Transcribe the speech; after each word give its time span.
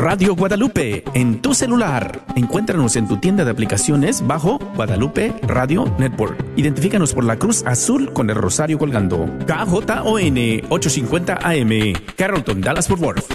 Radio 0.00 0.34
Guadalupe 0.34 1.04
en 1.12 1.42
tu 1.42 1.52
celular. 1.52 2.24
Encuéntranos 2.34 2.96
en 2.96 3.06
tu 3.06 3.18
tienda 3.18 3.44
de 3.44 3.50
aplicaciones 3.50 4.26
bajo 4.26 4.58
Guadalupe 4.74 5.34
Radio 5.42 5.94
Network. 5.98 6.42
Identifícanos 6.56 7.12
por 7.12 7.22
la 7.22 7.38
cruz 7.38 7.62
azul 7.66 8.10
con 8.14 8.30
el 8.30 8.36
rosario 8.36 8.78
colgando. 8.78 9.26
KJON 9.46 10.62
850 10.70 11.40
AM, 11.42 11.92
Carrollton, 12.16 12.62
Dallas 12.62 12.88
Fort 12.88 13.02
Worth. 13.02 13.34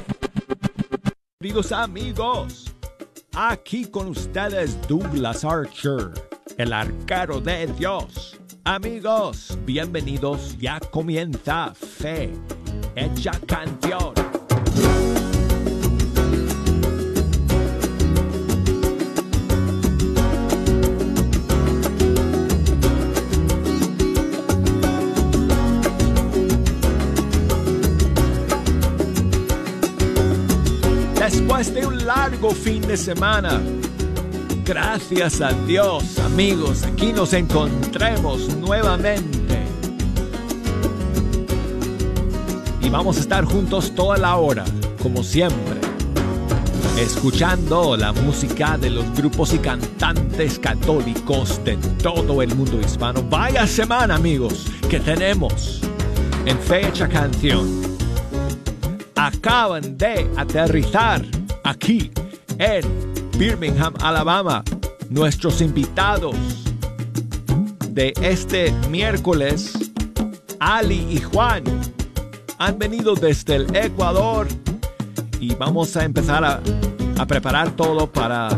Queridos 1.39 1.71
amigos, 1.71 2.73
aquí 3.35 3.85
con 3.85 4.07
ustedes 4.07 4.75
Douglas 4.87 5.45
Archer, 5.45 6.09
el 6.57 6.73
arquero 6.73 7.41
de 7.41 7.67
Dios. 7.77 8.39
Amigos, 8.63 9.55
bienvenidos, 9.67 10.57
ya 10.57 10.79
comienza 10.79 11.75
Fe, 11.75 12.33
hecha 12.95 13.33
canción. 13.45 14.34
Fin 32.53 32.81
de 32.81 32.97
semana, 32.97 33.61
gracias 34.65 35.41
a 35.41 35.51
Dios, 35.65 36.19
amigos, 36.19 36.83
aquí 36.83 37.11
nos 37.13 37.33
encontremos 37.33 38.55
nuevamente. 38.57 39.63
Y 42.81 42.89
vamos 42.89 43.17
a 43.17 43.19
estar 43.21 43.45
juntos 43.45 43.93
toda 43.95 44.17
la 44.17 44.35
hora, 44.35 44.65
como 45.01 45.23
siempre, 45.23 45.79
escuchando 46.97 47.95
la 47.95 48.11
música 48.13 48.77
de 48.77 48.89
los 48.89 49.11
grupos 49.15 49.53
y 49.53 49.57
cantantes 49.57 50.59
católicos 50.59 51.59
de 51.63 51.77
todo 52.03 52.41
el 52.41 52.53
mundo 52.53 52.79
hispano. 52.79 53.23
Vaya 53.29 53.65
semana, 53.65 54.15
amigos, 54.15 54.65
que 54.89 54.99
tenemos 54.99 55.81
en 56.45 56.59
fecha 56.59 57.07
canción 57.07 57.95
acaban 59.15 59.97
de 59.97 60.29
aterrizar 60.35 61.25
aquí 61.63 62.11
en 62.59 62.83
Birmingham, 63.37 63.93
Alabama. 64.01 64.63
Nuestros 65.09 65.61
invitados 65.61 66.35
de 67.89 68.13
este 68.21 68.73
miércoles, 68.89 69.73
Ali 70.59 71.07
y 71.09 71.21
Juan, 71.21 71.63
han 72.57 72.79
venido 72.79 73.15
desde 73.15 73.55
el 73.55 73.75
Ecuador 73.75 74.47
y 75.39 75.53
vamos 75.55 75.95
a 75.95 76.03
empezar 76.03 76.43
a, 76.43 76.61
preparar 77.27 77.71
todo 77.75 78.11
para 78.11 78.49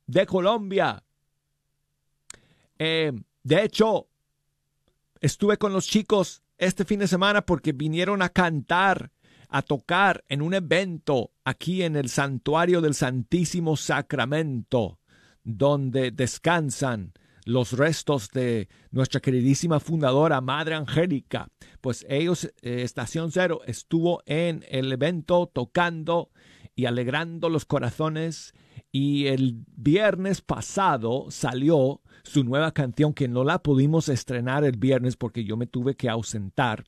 de 0.06 0.26
Colombia. 0.26 1.02
Eh, 2.78 3.10
de 3.42 3.64
hecho, 3.64 4.06
estuve 5.20 5.56
con 5.56 5.72
los 5.72 5.88
chicos 5.88 6.44
este 6.56 6.84
fin 6.84 7.00
de 7.00 7.08
semana 7.08 7.44
porque 7.44 7.72
vinieron 7.72 8.22
a 8.22 8.28
cantar, 8.28 9.10
a 9.48 9.60
tocar 9.60 10.22
en 10.28 10.40
un 10.40 10.54
evento 10.54 11.32
aquí 11.42 11.82
en 11.82 11.96
el 11.96 12.08
Santuario 12.08 12.80
del 12.80 12.94
Santísimo 12.94 13.76
Sacramento, 13.76 15.00
donde 15.42 16.12
descansan 16.12 17.12
los 17.44 17.72
restos 17.72 18.30
de 18.30 18.68
nuestra 18.90 19.20
queridísima 19.20 19.80
fundadora, 19.80 20.40
Madre 20.40 20.74
Angélica. 20.74 21.48
Pues 21.80 22.06
ellos, 22.08 22.44
eh, 22.62 22.82
Estación 22.82 23.30
Cero, 23.30 23.60
estuvo 23.66 24.22
en 24.26 24.64
el 24.68 24.92
evento 24.92 25.50
tocando 25.52 26.30
y 26.74 26.86
alegrando 26.86 27.48
los 27.48 27.64
corazones. 27.64 28.54
Y 28.90 29.26
el 29.26 29.64
viernes 29.76 30.40
pasado 30.40 31.26
salió 31.30 32.00
su 32.22 32.44
nueva 32.44 32.72
canción 32.72 33.12
que 33.12 33.28
no 33.28 33.44
la 33.44 33.62
pudimos 33.62 34.08
estrenar 34.08 34.64
el 34.64 34.76
viernes 34.76 35.16
porque 35.16 35.44
yo 35.44 35.56
me 35.56 35.66
tuve 35.66 35.96
que 35.96 36.08
ausentar 36.08 36.84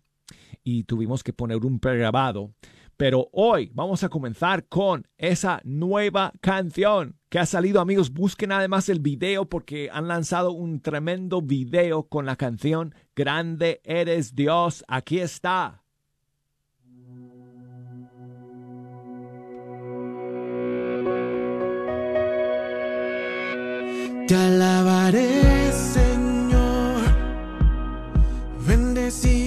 y 0.64 0.84
tuvimos 0.84 1.22
que 1.22 1.32
poner 1.32 1.64
un 1.64 1.78
pregrabado. 1.78 2.54
Pero 2.96 3.28
hoy 3.32 3.70
vamos 3.74 4.02
a 4.04 4.08
comenzar 4.08 4.66
con 4.68 5.06
esa 5.18 5.60
nueva 5.64 6.32
canción 6.40 7.16
que 7.36 7.40
ha 7.40 7.44
salido, 7.44 7.82
amigos. 7.82 8.14
Busquen 8.14 8.50
además 8.50 8.88
el 8.88 9.00
video 9.00 9.44
porque 9.44 9.90
han 9.92 10.08
lanzado 10.08 10.52
un 10.52 10.80
tremendo 10.80 11.42
video 11.42 12.04
con 12.04 12.24
la 12.24 12.36
canción 12.36 12.94
Grande 13.14 13.82
eres 13.84 14.34
Dios. 14.34 14.86
Aquí 14.88 15.18
está. 15.18 15.82
Te 24.26 24.34
alabaré, 24.34 25.72
Señor. 25.72 27.02
Bendecido. 28.66 29.45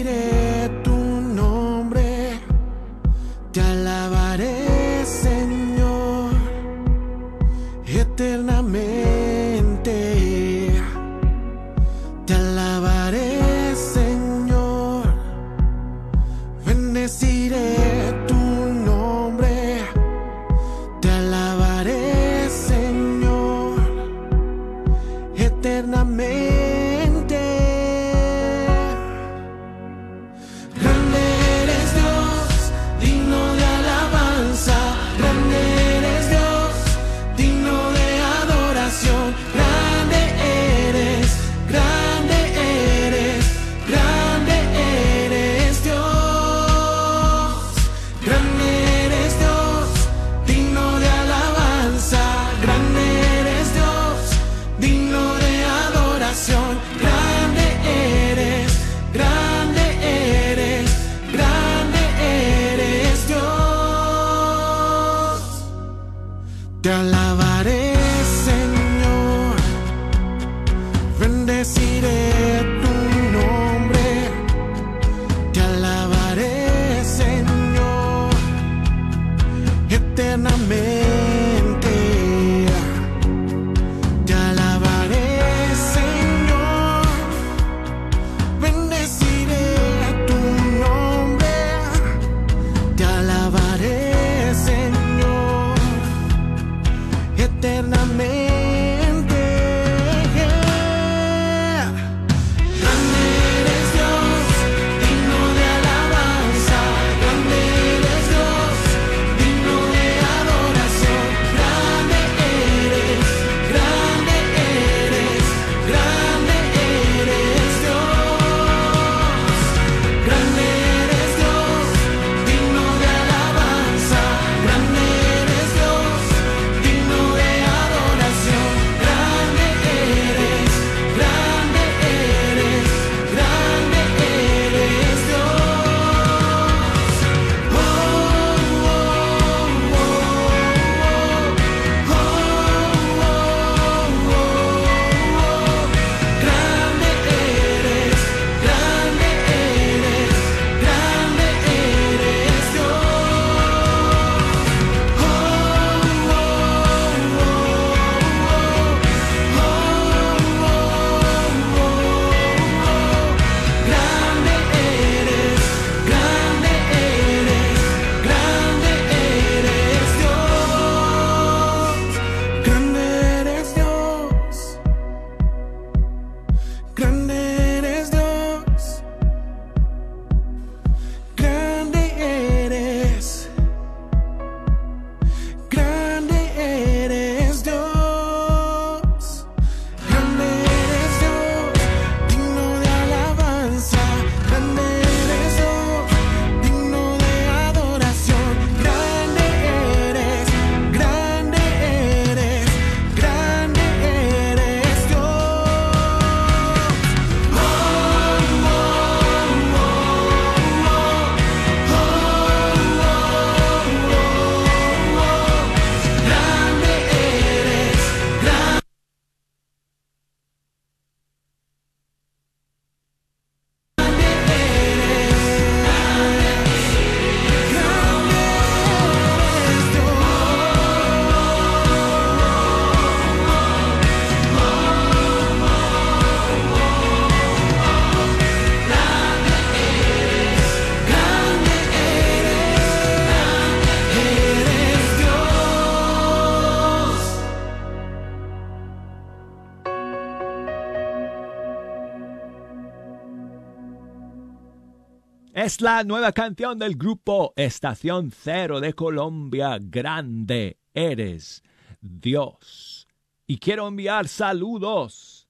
Es 255.62 255.82
la 255.82 256.06
nueva 256.06 256.32
canción 256.32 256.80
del 256.80 256.96
grupo 256.96 257.52
Estación 257.58 258.32
Cero 258.32 258.80
de 258.80 258.94
Colombia. 258.94 259.78
Grande 259.82 260.80
eres 260.94 261.62
Dios. 262.00 263.10
Y 263.46 263.58
quiero 263.58 263.90
enviar 263.90 264.30
saludos 264.30 265.50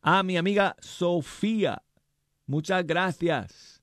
a 0.00 0.22
mi 0.22 0.36
amiga 0.36 0.76
Sofía. 0.78 1.82
Muchas 2.46 2.86
gracias 2.86 3.82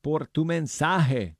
por 0.00 0.28
tu 0.28 0.44
mensaje. 0.44 1.36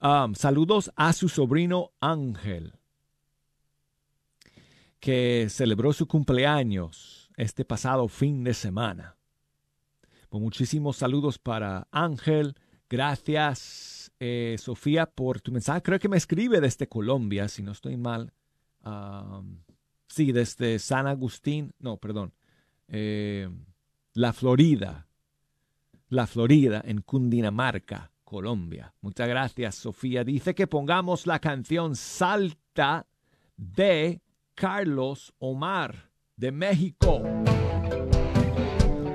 Um, 0.00 0.34
saludos 0.34 0.90
a 0.96 1.12
su 1.12 1.28
sobrino 1.28 1.92
Ángel, 2.00 2.72
que 5.00 5.48
celebró 5.50 5.92
su 5.92 6.08
cumpleaños 6.08 7.30
este 7.36 7.66
pasado 7.66 8.08
fin 8.08 8.42
de 8.42 8.54
semana. 8.54 9.19
Pues 10.30 10.40
muchísimos 10.40 10.96
saludos 10.96 11.38
para 11.40 11.88
Ángel. 11.90 12.54
Gracias, 12.88 14.12
eh, 14.20 14.54
Sofía, 14.58 15.06
por 15.06 15.40
tu 15.40 15.50
mensaje. 15.50 15.82
Creo 15.82 15.98
que 15.98 16.08
me 16.08 16.16
escribe 16.16 16.60
desde 16.60 16.88
Colombia, 16.88 17.48
si 17.48 17.64
no 17.64 17.72
estoy 17.72 17.96
mal. 17.96 18.32
Sí, 20.06 20.30
desde 20.30 20.78
San 20.78 21.08
Agustín. 21.08 21.72
No, 21.80 21.96
perdón. 21.96 22.32
Eh, 22.86 23.48
la 24.14 24.32
Florida. 24.32 25.08
La 26.08 26.28
Florida, 26.28 26.80
en 26.84 27.02
Cundinamarca, 27.02 28.12
Colombia. 28.22 28.94
Muchas 29.00 29.28
gracias, 29.28 29.74
Sofía. 29.74 30.22
Dice 30.22 30.54
que 30.54 30.68
pongamos 30.68 31.26
la 31.26 31.40
canción 31.40 31.96
Salta 31.96 33.06
de 33.56 34.22
Carlos 34.54 35.34
Omar, 35.38 36.10
de 36.36 36.52
México. 36.52 37.20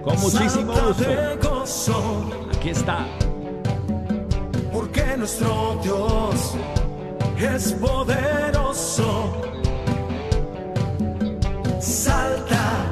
Con 0.05 0.19
muchísimo 0.21 0.73
gusto. 0.73 1.03
de 1.03 1.35
gozo, 1.37 2.25
Aquí 2.55 2.69
está. 2.69 3.05
porque 4.71 5.17
nuestro 5.17 5.79
Dios 5.83 6.55
es 7.37 7.73
poderoso. 7.73 9.33
Salta, 11.79 12.85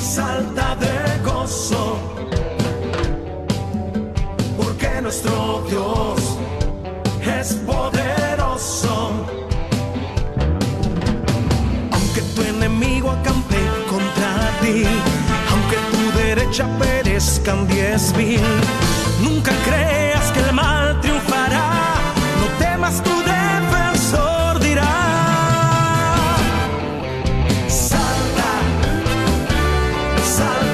salta 0.00 0.76
de 0.76 1.30
gozo, 1.30 1.98
porque 4.56 5.00
nuestro 5.02 5.64
Dios 5.68 6.38
es 7.38 7.54
poderoso. 7.66 8.07
Tu 16.58 16.64
derecha 16.64 16.78
perezca 16.78 17.52
en 17.52 17.66
diez 17.68 18.12
mil, 18.16 18.40
nunca 19.22 19.52
creas 19.64 20.32
que 20.32 20.40
el 20.40 20.52
mal 20.52 21.00
triunfará. 21.00 21.70
No 22.40 22.46
temas, 22.58 23.00
tu 23.02 23.14
defensor 23.22 24.58
dirá. 24.58 24.94
Salta, 27.68 28.50
salta 30.36 30.67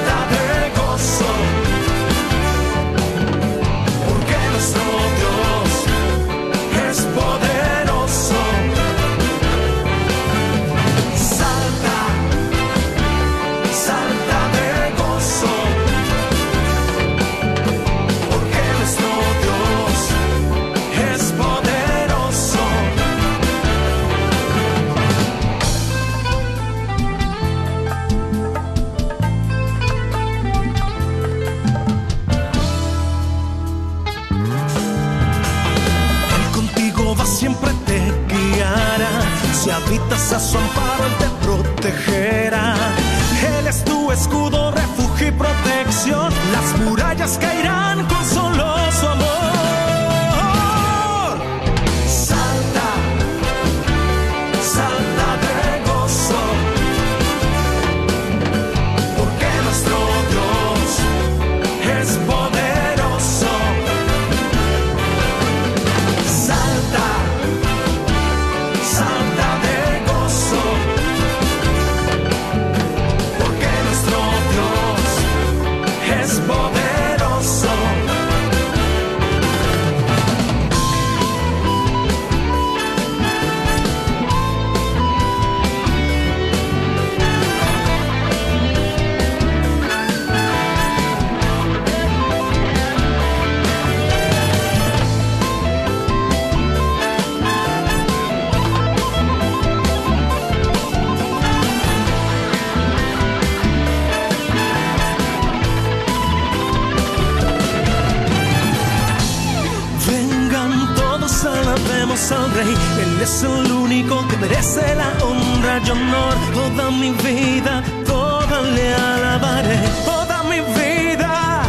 alabemos 112.04 112.32
al 112.32 112.50
Rey. 112.52 112.74
Él 113.02 113.20
es 113.22 113.42
el 113.42 113.72
único 113.72 114.26
que 114.28 114.36
merece 114.36 114.94
la 114.94 115.08
honra 115.24 115.80
y 115.84 115.90
honor. 115.90 116.34
Toda 116.52 116.90
mi 116.90 117.10
vida, 117.10 117.82
toda 118.06 118.62
le 118.62 118.94
alabaré. 118.94 119.78
Toda 120.04 120.42
mi 120.44 120.60
vida. 120.60 121.62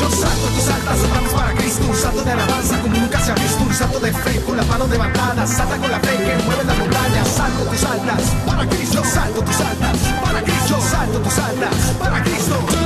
Yo 0.00 0.10
salto, 0.10 0.46
tú 0.54 0.60
saltas, 0.60 0.98
saltamos 0.98 1.32
para 1.32 1.52
Cristo, 1.54 1.86
un 1.88 1.96
salto 1.96 2.22
de 2.22 2.32
alabanza 2.32 2.80
como 2.80 2.96
nunca 2.96 3.20
se 3.20 3.32
ha 3.32 3.34
visto, 3.34 3.62
un 3.62 3.74
salto 3.74 4.00
de 4.00 4.12
fe 4.12 4.40
con 4.42 4.56
las 4.56 4.66
manos 4.66 4.88
levantadas, 4.88 5.50
salta 5.50 5.76
con 5.76 5.90
la 5.90 6.00
fe 6.00 6.16
que 6.16 6.44
mueve 6.44 6.64
la 6.64 6.74
montaña, 6.74 7.24
salto, 7.24 7.64
tú 7.64 7.76
saltas, 7.76 8.22
para 8.46 8.68
Cristo, 8.68 9.02
salto, 9.04 9.42
tú 9.42 9.52
saltas, 9.52 9.98
para 10.22 10.42
Cristo, 10.42 10.80
salto, 10.80 11.18
tú 11.18 11.30
saltas, 11.30 11.74
para 11.98 12.22
Cristo. 12.22 12.77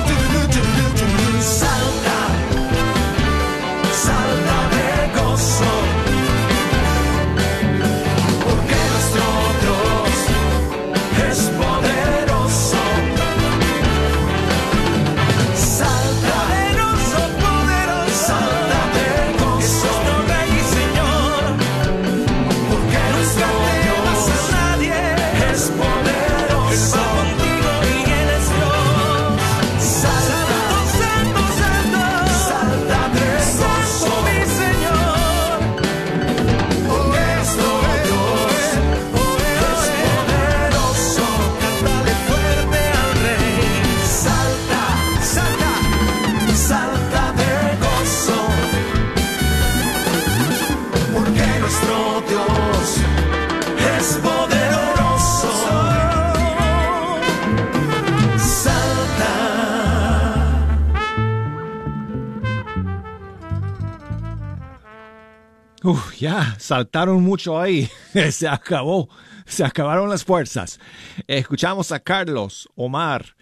Uf, 65.84 66.16
ya, 66.18 66.56
saltaron 66.60 67.22
mucho 67.22 67.60
ahí. 67.60 67.90
Se 68.30 68.46
acabó. 68.46 69.08
Se 69.46 69.64
acabaron 69.64 70.08
las 70.08 70.24
fuerzas. 70.24 70.78
Escuchamos 71.26 71.90
a 71.90 71.98
Carlos 72.00 72.68
Omar 72.76 73.34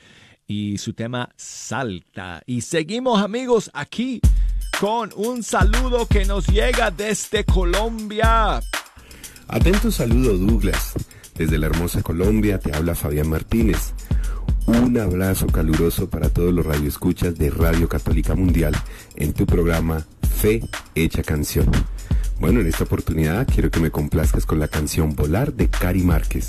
y 0.46 0.78
su 0.78 0.94
tema 0.94 1.28
Salta. 1.36 2.42
Y 2.46 2.62
seguimos 2.62 3.22
amigos 3.22 3.70
aquí 3.74 4.20
con 4.80 5.10
un 5.16 5.42
saludo 5.42 6.06
que 6.06 6.24
nos 6.24 6.46
llega 6.46 6.90
desde 6.90 7.44
Colombia. 7.44 8.60
Atento 9.46 9.90
saludo 9.90 10.38
Douglas. 10.38 10.94
Desde 11.34 11.58
la 11.58 11.66
hermosa 11.66 12.02
Colombia 12.02 12.58
te 12.58 12.74
habla 12.74 12.94
Fabián 12.94 13.28
Martínez. 13.28 13.92
Un 14.66 14.98
abrazo 14.98 15.46
caluroso 15.46 16.08
para 16.08 16.30
todos 16.30 16.54
los 16.54 16.64
radioescuchas 16.64 17.34
de 17.36 17.50
Radio 17.50 17.88
Católica 17.88 18.34
Mundial 18.34 18.74
en 19.16 19.34
tu 19.34 19.44
programa 19.44 20.06
Fe 20.36 20.62
Hecha 20.94 21.22
Canción. 21.22 21.70
Bueno, 22.40 22.60
en 22.60 22.68
esta 22.68 22.84
oportunidad 22.84 23.46
quiero 23.46 23.70
que 23.70 23.80
me 23.80 23.90
complazcas 23.90 24.46
con 24.46 24.58
la 24.58 24.66
canción 24.66 25.14
Volar 25.14 25.52
de 25.52 25.68
Cari 25.68 26.02
Márquez. 26.02 26.46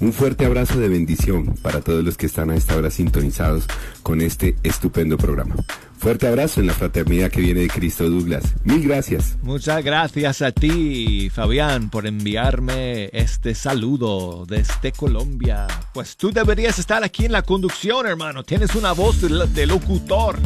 Un 0.00 0.14
fuerte 0.14 0.46
abrazo 0.46 0.80
de 0.80 0.88
bendición 0.88 1.54
para 1.60 1.82
todos 1.82 2.02
los 2.02 2.16
que 2.16 2.24
están 2.24 2.50
a 2.50 2.56
esta 2.56 2.74
hora 2.74 2.90
sintonizados 2.90 3.66
con 4.02 4.22
este 4.22 4.56
estupendo 4.62 5.18
programa. 5.18 5.54
Fuerte 5.98 6.26
abrazo 6.26 6.60
en 6.60 6.68
la 6.68 6.72
fraternidad 6.72 7.30
que 7.30 7.42
viene 7.42 7.60
de 7.60 7.68
Cristo 7.68 8.08
Douglas. 8.08 8.54
Mil 8.64 8.82
gracias. 8.82 9.36
Muchas 9.42 9.84
gracias 9.84 10.40
a 10.40 10.52
ti, 10.52 11.30
Fabián, 11.30 11.90
por 11.90 12.06
enviarme 12.06 13.10
este 13.12 13.54
saludo 13.54 14.46
desde 14.46 14.92
Colombia. 14.92 15.66
Pues 15.92 16.16
tú 16.16 16.30
deberías 16.30 16.78
estar 16.78 17.04
aquí 17.04 17.26
en 17.26 17.32
la 17.32 17.42
conducción, 17.42 18.06
hermano. 18.06 18.42
Tienes 18.42 18.74
una 18.74 18.92
voz 18.92 19.20
de, 19.20 19.66
locutor. 19.66 20.38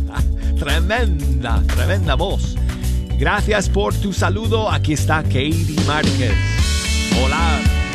tremenda, 0.58 1.62
tremenda 1.74 2.14
voz. 2.14 2.56
Gracias 3.18 3.68
por 3.68 3.94
tu 3.94 4.12
saludo. 4.12 4.70
Aquí 4.70 4.92
está 4.92 5.22
Katie 5.22 5.76
Márquez. 5.86 6.34
Hola. 7.24 7.85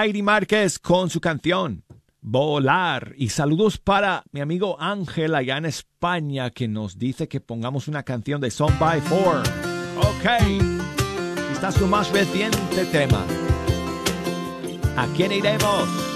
Heidi 0.00 0.22
Márquez 0.22 0.78
con 0.78 1.10
su 1.10 1.20
canción 1.20 1.82
Volar. 2.20 3.14
Y 3.16 3.30
saludos 3.30 3.78
para 3.78 4.22
mi 4.30 4.40
amigo 4.40 4.80
Ángel 4.80 5.34
allá 5.34 5.56
en 5.56 5.64
España 5.64 6.50
que 6.50 6.68
nos 6.68 6.98
dice 6.98 7.26
que 7.26 7.40
pongamos 7.40 7.88
una 7.88 8.04
canción 8.04 8.40
de 8.40 8.52
Son 8.52 8.72
by 8.78 9.00
Four. 9.00 9.42
Ok. 9.96 11.50
Está 11.52 11.72
su 11.72 11.88
más 11.88 12.12
reciente 12.12 12.84
tema. 12.92 13.24
¿A 14.96 15.06
quién 15.16 15.32
iremos? 15.32 16.07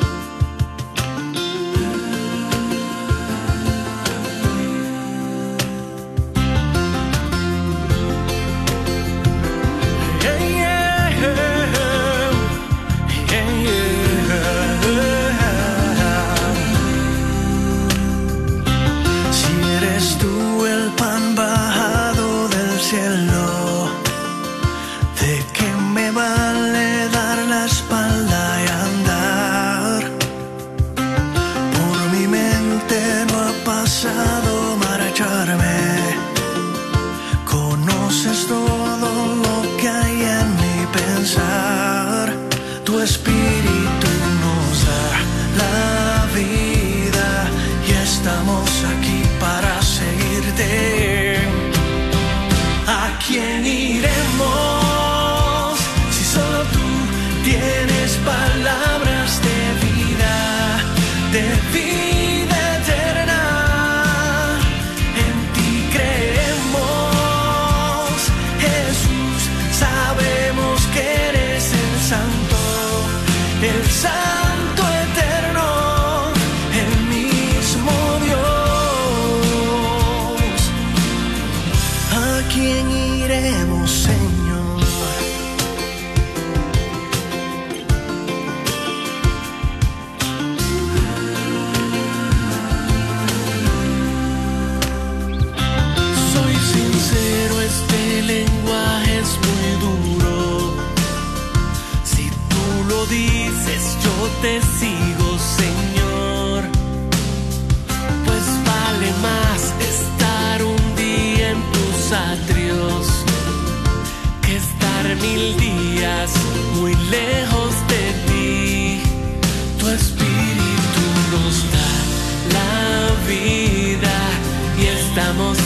el 73.62 73.84
sal. 73.86 74.41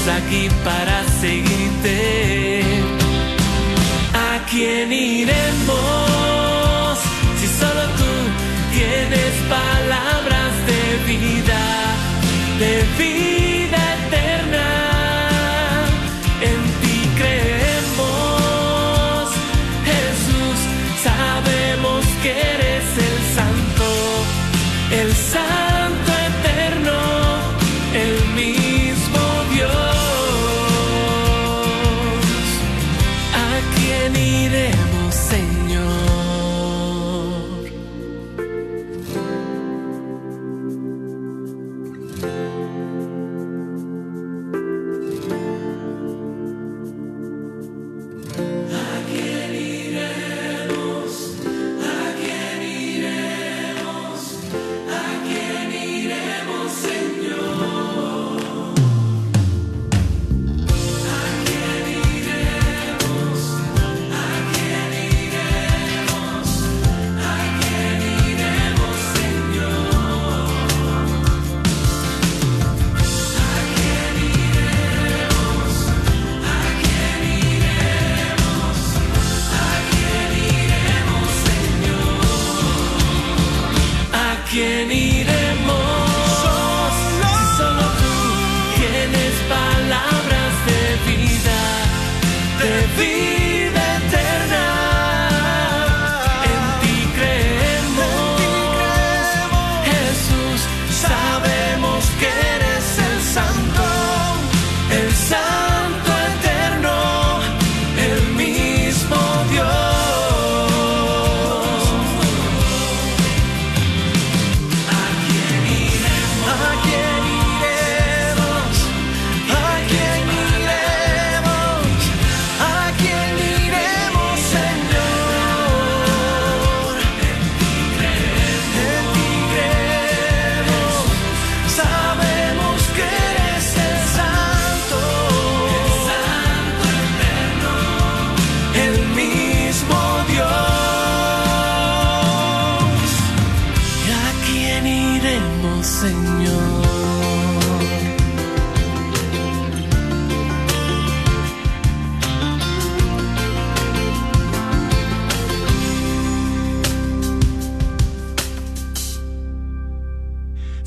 aquí 0.08 0.48
para 0.64 1.04
seguirte. 1.20 2.62
¿A 4.14 4.44
quién 4.50 4.92
iremos 4.92 6.98
si 7.40 7.46
solo 7.60 7.84
tú 8.00 8.12
tienes 8.72 9.34
palabras 9.48 10.52
de 10.66 10.82
vida, 11.12 11.62
de 12.58 12.72
vida? 12.98 13.15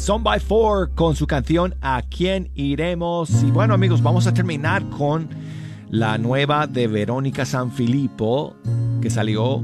Son 0.09 0.23
by 0.23 0.39
Four 0.39 0.95
con 0.95 1.15
su 1.15 1.27
canción 1.27 1.75
A 1.81 2.01
quién 2.01 2.49
iremos. 2.55 3.43
Y 3.43 3.51
bueno 3.51 3.75
amigos, 3.75 4.01
vamos 4.01 4.25
a 4.25 4.33
terminar 4.33 4.83
con 4.89 5.29
la 5.91 6.17
nueva 6.17 6.65
de 6.65 6.87
Verónica 6.87 7.45
Sanfilippo 7.45 8.55
que 9.03 9.11
salió 9.11 9.61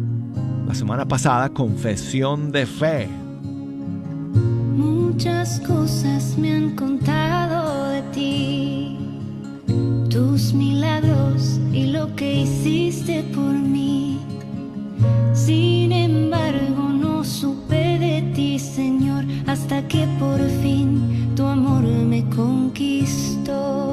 la 0.67 0.75
semana 0.75 1.07
pasada, 1.07 1.49
Confesión 1.49 2.51
de 2.51 2.67
Fe. 2.67 3.07
Muchas 4.75 5.59
cosas 5.61 6.37
me 6.37 6.53
han 6.53 6.75
contado 6.75 7.89
de 7.89 8.03
ti, 8.13 8.99
tus 10.11 10.53
milagros 10.53 11.59
y 11.73 11.87
lo 11.87 12.15
que 12.15 12.41
hiciste 12.41 13.23
por 13.33 13.51
mí. 13.51 14.19
hasta 19.65 19.81
que 19.87 20.05
por 20.19 20.39
fin 20.61 21.33
tu 21.35 21.43
amor 21.43 21.81
me 21.81 22.23
conquistó. 22.29 23.84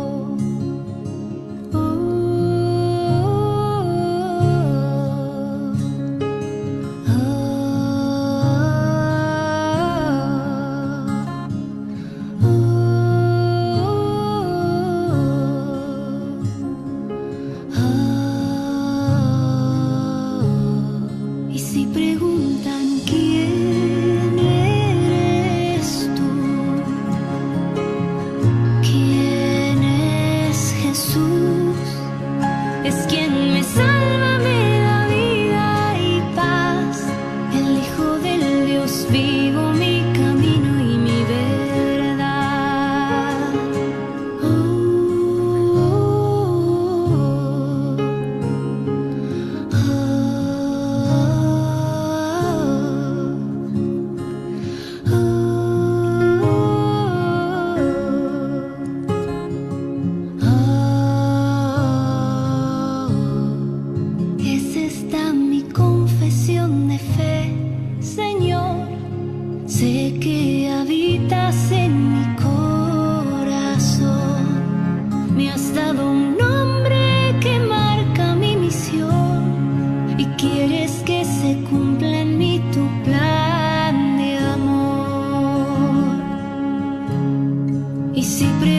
y 88.22 88.24
si 88.24 88.71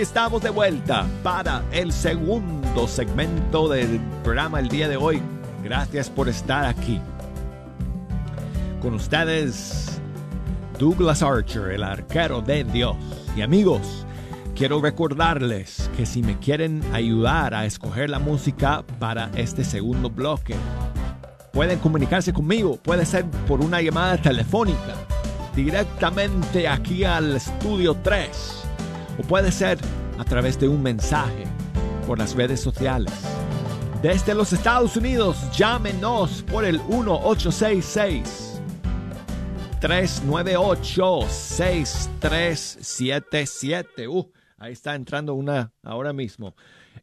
Estamos 0.00 0.40
de 0.42 0.50
vuelta 0.50 1.06
para 1.24 1.64
el 1.72 1.92
segundo 1.92 2.86
segmento 2.86 3.68
del 3.68 3.98
programa 4.22 4.60
el 4.60 4.68
día 4.68 4.88
de 4.88 4.96
hoy. 4.96 5.20
Gracias 5.64 6.08
por 6.08 6.28
estar 6.28 6.64
aquí. 6.66 7.00
Con 8.80 8.94
ustedes, 8.94 10.00
Douglas 10.78 11.20
Archer, 11.20 11.72
el 11.72 11.82
arquero 11.82 12.40
de 12.40 12.62
Dios. 12.62 12.94
Y 13.36 13.42
amigos, 13.42 14.06
quiero 14.54 14.80
recordarles 14.80 15.90
que 15.96 16.06
si 16.06 16.22
me 16.22 16.38
quieren 16.38 16.80
ayudar 16.92 17.52
a 17.52 17.66
escoger 17.66 18.08
la 18.08 18.20
música 18.20 18.84
para 19.00 19.32
este 19.34 19.64
segundo 19.64 20.10
bloque, 20.10 20.54
pueden 21.52 21.80
comunicarse 21.80 22.32
conmigo. 22.32 22.76
Puede 22.76 23.04
ser 23.04 23.24
por 23.48 23.60
una 23.60 23.82
llamada 23.82 24.16
telefónica 24.16 24.94
directamente 25.56 26.68
aquí 26.68 27.02
al 27.02 27.34
estudio 27.34 27.96
3 27.96 28.67
o 29.18 29.22
puede 29.22 29.52
ser 29.52 29.78
a 30.18 30.24
través 30.24 30.58
de 30.58 30.68
un 30.68 30.82
mensaje 30.82 31.44
por 32.06 32.18
las 32.18 32.34
redes 32.34 32.60
sociales. 32.60 33.12
Desde 34.02 34.34
los 34.34 34.52
Estados 34.52 34.96
Unidos, 34.96 35.36
llámenos 35.56 36.42
por 36.44 36.64
el 36.64 36.78
1866 36.84 38.60
398 39.80 41.26
6377. 41.28 44.08
Uh, 44.08 44.30
ahí 44.56 44.72
está 44.72 44.94
entrando 44.94 45.34
una 45.34 45.72
ahora 45.82 46.12
mismo. 46.12 46.54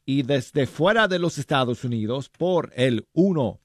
Y 0.06 0.24
desde 0.24 0.68
fuera 0.68 1.08
de 1.08 1.20
los 1.20 1.38
Estados 1.38 1.84
Unidos 1.84 2.30
por 2.30 2.72
el 2.76 3.08
1 3.14 3.60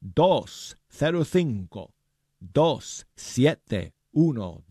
205 0.00 1.94
271 2.40 4.64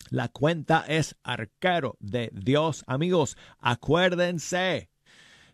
La 0.09 0.29
cuenta 0.29 0.85
es 0.87 1.17
Arquero 1.23 1.97
de 1.99 2.31
Dios. 2.33 2.85
Amigos, 2.87 3.35
acuérdense. 3.59 4.89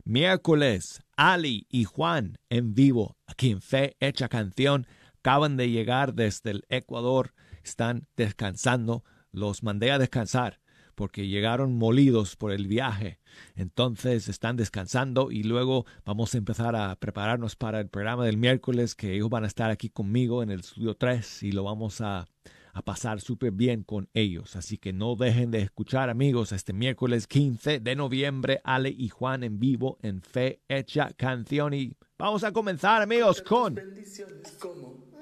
Miércoles, 0.04 1.02
Ali 1.16 1.66
y 1.70 1.86
Juan 1.86 2.38
en 2.50 2.76
vivo 2.76 3.18
aquí 3.26 3.52
en 3.52 3.62
Fe 3.62 3.96
Hecha 4.00 4.28
Canción 4.28 4.86
acaban 5.20 5.58
de 5.58 5.70
llegar 5.70 6.14
desde 6.14 6.52
el 6.52 6.66
Ecuador. 6.70 7.34
Están 7.64 8.08
descansando 8.18 9.04
los 9.34 9.64
mandé 9.64 9.92
a 9.92 10.00
descansar 10.00 10.62
porque 10.96 11.28
llegaron 11.28 11.76
molidos 11.76 12.36
por 12.36 12.52
el 12.52 12.68
viaje. 12.68 13.20
Entonces 13.56 14.28
están 14.28 14.56
descansando 14.56 15.32
y 15.32 15.44
luego 15.44 15.86
vamos 16.06 16.34
a 16.34 16.38
empezar 16.38 16.76
a 16.76 16.96
prepararnos 16.96 17.56
para 17.56 17.80
el 17.80 17.90
programa 17.90 18.26
del 18.26 18.38
miércoles 18.38 18.96
que 18.96 19.14
ellos 19.14 19.30
van 19.30 19.44
a 19.44 19.48
estar 19.48 19.72
aquí 19.72 19.90
conmigo 19.90 20.44
en 20.44 20.52
el 20.52 20.62
estudio 20.62 20.96
3 20.96 21.44
y 21.44 21.52
lo 21.52 21.64
vamos 21.64 22.02
a, 22.02 22.28
a 22.74 22.82
pasar 22.84 23.22
súper 23.22 23.52
bien 23.52 23.84
con 23.84 24.10
ellos. 24.14 24.56
Así 24.56 24.78
que 24.78 24.94
no 24.94 25.16
dejen 25.16 25.52
de 25.52 25.62
escuchar 25.62 26.10
amigos 26.10 26.52
este 26.52 26.74
miércoles 26.74 27.28
15 27.28 27.80
de 27.80 27.96
noviembre 27.96 28.62
Ale 28.64 28.90
y 28.90 29.10
Juan 29.10 29.44
en 29.44 29.60
vivo 29.60 29.98
en 30.02 30.22
Fe 30.22 30.62
Hecha 30.68 31.12
Canción 31.14 31.74
y 31.74 31.96
vamos 32.18 32.44
a 32.44 32.52
comenzar 32.52 33.02
amigos 33.02 33.42
con 33.42 33.80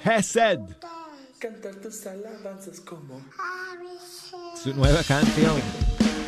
Hesed. 0.03 0.59
Cantar 1.41 1.73
tus 1.73 2.05
alabanzas 2.05 2.79
como 2.81 3.19
su 4.61 4.75
nueva 4.75 5.01
canción. 5.01 5.55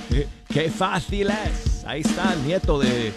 Qué, 0.10 0.28
qué 0.48 0.72
fácil 0.72 1.30
es. 1.30 1.86
Ahí 1.86 2.02
está 2.02 2.34
el 2.34 2.44
nieto 2.48 2.80
de 2.80 3.14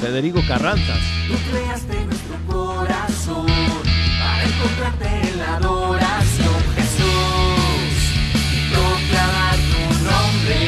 Federico 0.00 0.40
Carranzas. 0.48 0.98
Tú 1.28 1.34
creaste 1.52 2.04
nuestro 2.04 2.36
corazón 2.48 3.46
para 3.46 4.44
encontrarte 4.44 5.28
en 5.28 5.38
la 5.38 5.56
adoración, 5.58 6.64
Jesús, 6.74 7.94
y 8.52 8.72
proclamar 8.72 9.56
tu 9.70 9.82
nombre. 10.10 10.64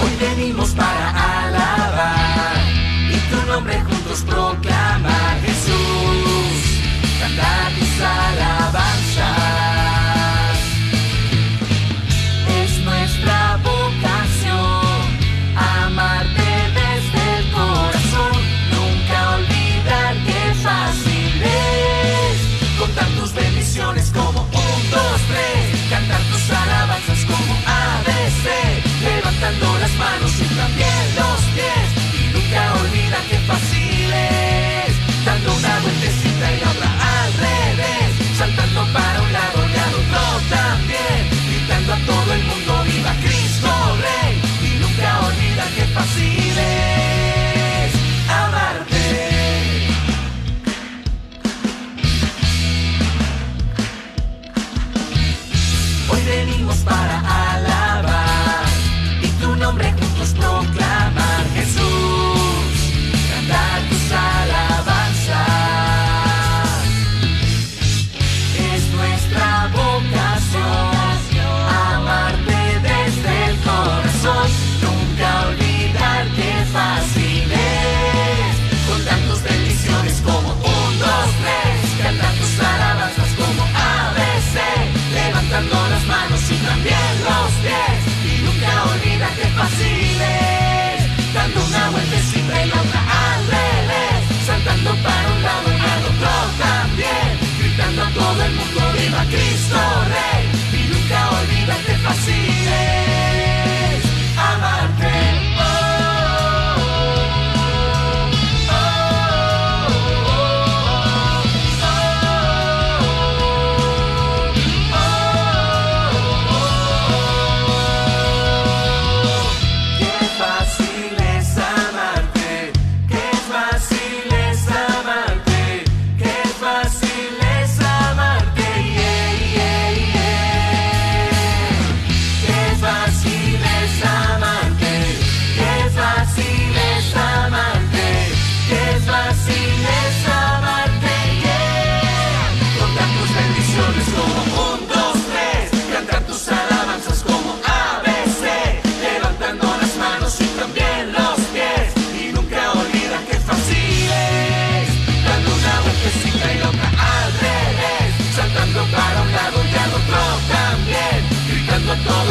Hoy 0.00 0.16
venimos 0.18 0.70
para 0.70 1.44
alabar 1.44 2.56
y 3.10 3.16
tu 3.30 3.46
nombre 3.46 3.78
juntos 3.82 4.22
proclamar, 4.22 4.71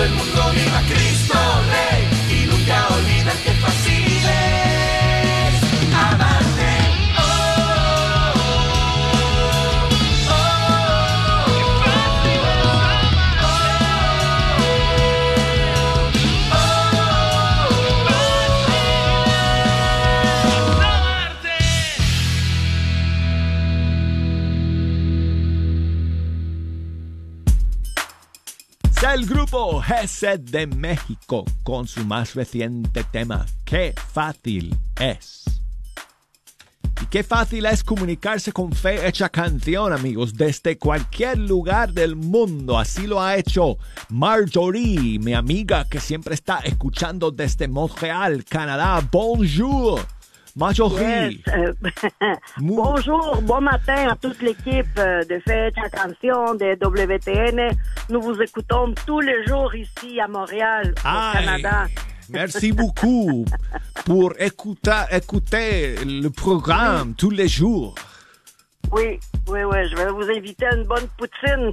el 0.03 0.13
mundo 0.13 0.51
viva 0.53 0.81
Cristo 0.87 1.20
grupo 29.51 29.81
Gesed 29.81 30.39
de 30.39 30.65
México 30.65 31.43
con 31.63 31.85
su 31.85 32.05
más 32.05 32.35
reciente 32.35 33.03
tema, 33.03 33.45
Qué 33.65 33.93
fácil 34.13 34.73
es. 34.97 35.43
Y 37.01 37.05
qué 37.07 37.21
fácil 37.23 37.65
es 37.65 37.83
comunicarse 37.83 38.53
con 38.53 38.71
fe 38.71 39.05
hecha 39.05 39.27
canción, 39.27 39.91
amigos, 39.91 40.35
desde 40.35 40.77
cualquier 40.77 41.37
lugar 41.37 41.91
del 41.91 42.15
mundo. 42.15 42.79
Así 42.79 43.07
lo 43.07 43.21
ha 43.21 43.35
hecho 43.35 43.77
Marjorie, 44.09 45.19
mi 45.19 45.33
amiga 45.33 45.85
que 45.89 45.99
siempre 45.99 46.35
está 46.35 46.59
escuchando 46.59 47.29
desde 47.31 47.67
Montreal, 47.67 48.45
Canadá. 48.45 49.05
Bonjour. 49.11 49.99
Yes, 50.55 51.37
euh, 51.47 51.73
Bonjour, 52.59 53.41
bon 53.41 53.61
matin 53.61 54.09
à 54.09 54.15
toute 54.17 54.41
l'équipe 54.41 54.85
euh, 54.97 55.23
de 55.23 55.39
Fête 55.39 55.75
à 55.77 55.89
Canción 55.89 56.55
de 56.55 56.75
WTN. 56.85 57.71
Nous 58.09 58.21
vous 58.21 58.41
écoutons 58.41 58.93
tous 59.05 59.21
les 59.21 59.45
jours 59.47 59.73
ici 59.73 60.19
à 60.19 60.27
Montréal, 60.27 60.93
au 60.99 61.33
Canada. 61.33 61.87
Merci 62.29 62.73
beaucoup 62.73 63.45
pour 64.05 64.33
écouter, 64.39 64.91
écouter 65.11 65.95
le 66.05 66.27
programme 66.29 67.13
tous 67.15 67.29
les 67.31 67.47
jours. 67.47 67.95
Oui, 68.91 69.19
oui, 69.47 69.63
oui, 69.63 69.77
je 69.89 69.95
vais 69.95 70.11
vous 70.11 70.29
inviter 70.29 70.65
à 70.65 70.75
une 70.75 70.83
bonne 70.83 71.07
poutine. 71.17 71.71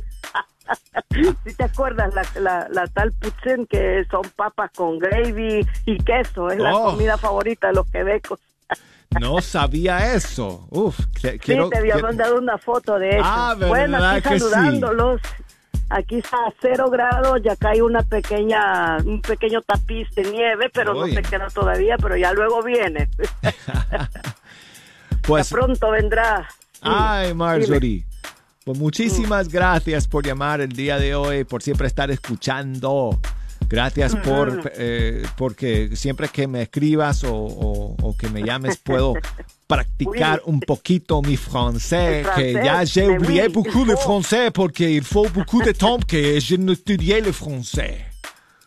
si 1.46 1.54
te 1.56 1.62
acuerdas, 1.64 2.08
la, 2.14 2.22
la, 2.40 2.68
la 2.70 2.86
tal 2.88 3.10
poutine 3.20 3.66
que 3.66 4.04
son 4.10 4.22
papas 4.36 4.68
con 4.76 4.98
gravy 4.98 5.66
y 5.86 5.96
queso, 5.98 6.48
es 6.50 6.58
la 6.58 6.76
Oh. 6.76 6.90
comida 6.92 7.16
favorita 7.16 7.68
de 7.68 7.74
los 7.74 7.86
quebecos. 7.90 8.38
No 9.20 9.40
sabía 9.40 10.14
eso. 10.14 10.66
Uf, 10.70 10.98
que- 11.20 11.32
Sí, 11.32 11.38
quiero, 11.38 11.68
te 11.70 11.78
había 11.78 11.94
quiero- 11.94 12.08
mandado 12.08 12.38
una 12.38 12.58
foto 12.58 12.98
de 12.98 13.10
eso. 13.10 13.22
Ah, 13.24 13.54
bueno, 13.58 13.92
¿verdad 13.98 14.16
aquí 14.16 14.28
que 14.28 14.40
sí? 14.40 14.48
saludándolos. 14.50 15.20
Aquí 15.90 16.16
está 16.18 16.36
a 16.36 16.52
cero 16.60 16.90
grados, 16.90 17.40
ya 17.42 17.56
cae 17.56 17.80
una 17.80 18.02
pequeña, 18.02 18.98
un 18.98 19.22
pequeño 19.22 19.62
tapiz 19.62 20.06
de 20.14 20.22
nieve, 20.30 20.68
pero 20.72 20.92
Oye. 20.92 21.14
no 21.14 21.22
se 21.22 21.28
queda 21.30 21.46
todavía, 21.48 21.96
pero 21.96 22.14
ya 22.16 22.32
luego 22.32 22.62
viene. 22.62 23.08
Pues, 25.22 25.50
Ya 25.50 25.56
pronto 25.56 25.90
vendrá. 25.90 26.48
Sí, 26.72 26.80
ay, 26.82 27.34
Marjorie. 27.34 28.06
Pues 28.64 28.78
Mm. 28.78 28.80
muchísimas 28.82 29.48
gracias 29.48 30.06
por 30.08 30.24
llamar 30.26 30.60
el 30.60 30.70
día 30.72 30.98
de 30.98 31.14
hoy, 31.14 31.44
por 31.44 31.62
siempre 31.62 31.86
estar 31.86 32.10
escuchando. 32.10 33.18
Gracias 33.68 34.16
por 34.16 34.70
eh, 34.76 35.22
porque 35.36 35.90
siempre 35.94 36.28
que 36.28 36.46
me 36.46 36.62
escribas 36.62 37.22
o, 37.24 37.34
o- 37.34 37.96
o 38.02 38.16
que 38.16 38.28
me 38.30 38.42
llames 38.42 38.78
puedo 38.78 39.12
practicar 39.66 40.40
un 40.46 40.60
poquito 40.60 41.20
mi 41.20 41.36
français, 41.36 42.24
que 42.34 42.54
ya 42.54 42.84
j'ai 42.84 43.06
oublié 43.08 43.46
oui, 43.46 43.52
beaucoup 43.52 43.84
le 43.84 43.96
français 43.96 44.50
porque 44.50 44.88
il 44.90 45.04
faut 45.04 45.28
beaucoup 45.28 45.62
de 45.62 45.72
temps 45.72 45.98
que 46.06 46.40
je 46.40 46.56
ne 46.56 46.72
étudiais 46.72 47.20
le 47.20 47.32
français. 47.32 48.06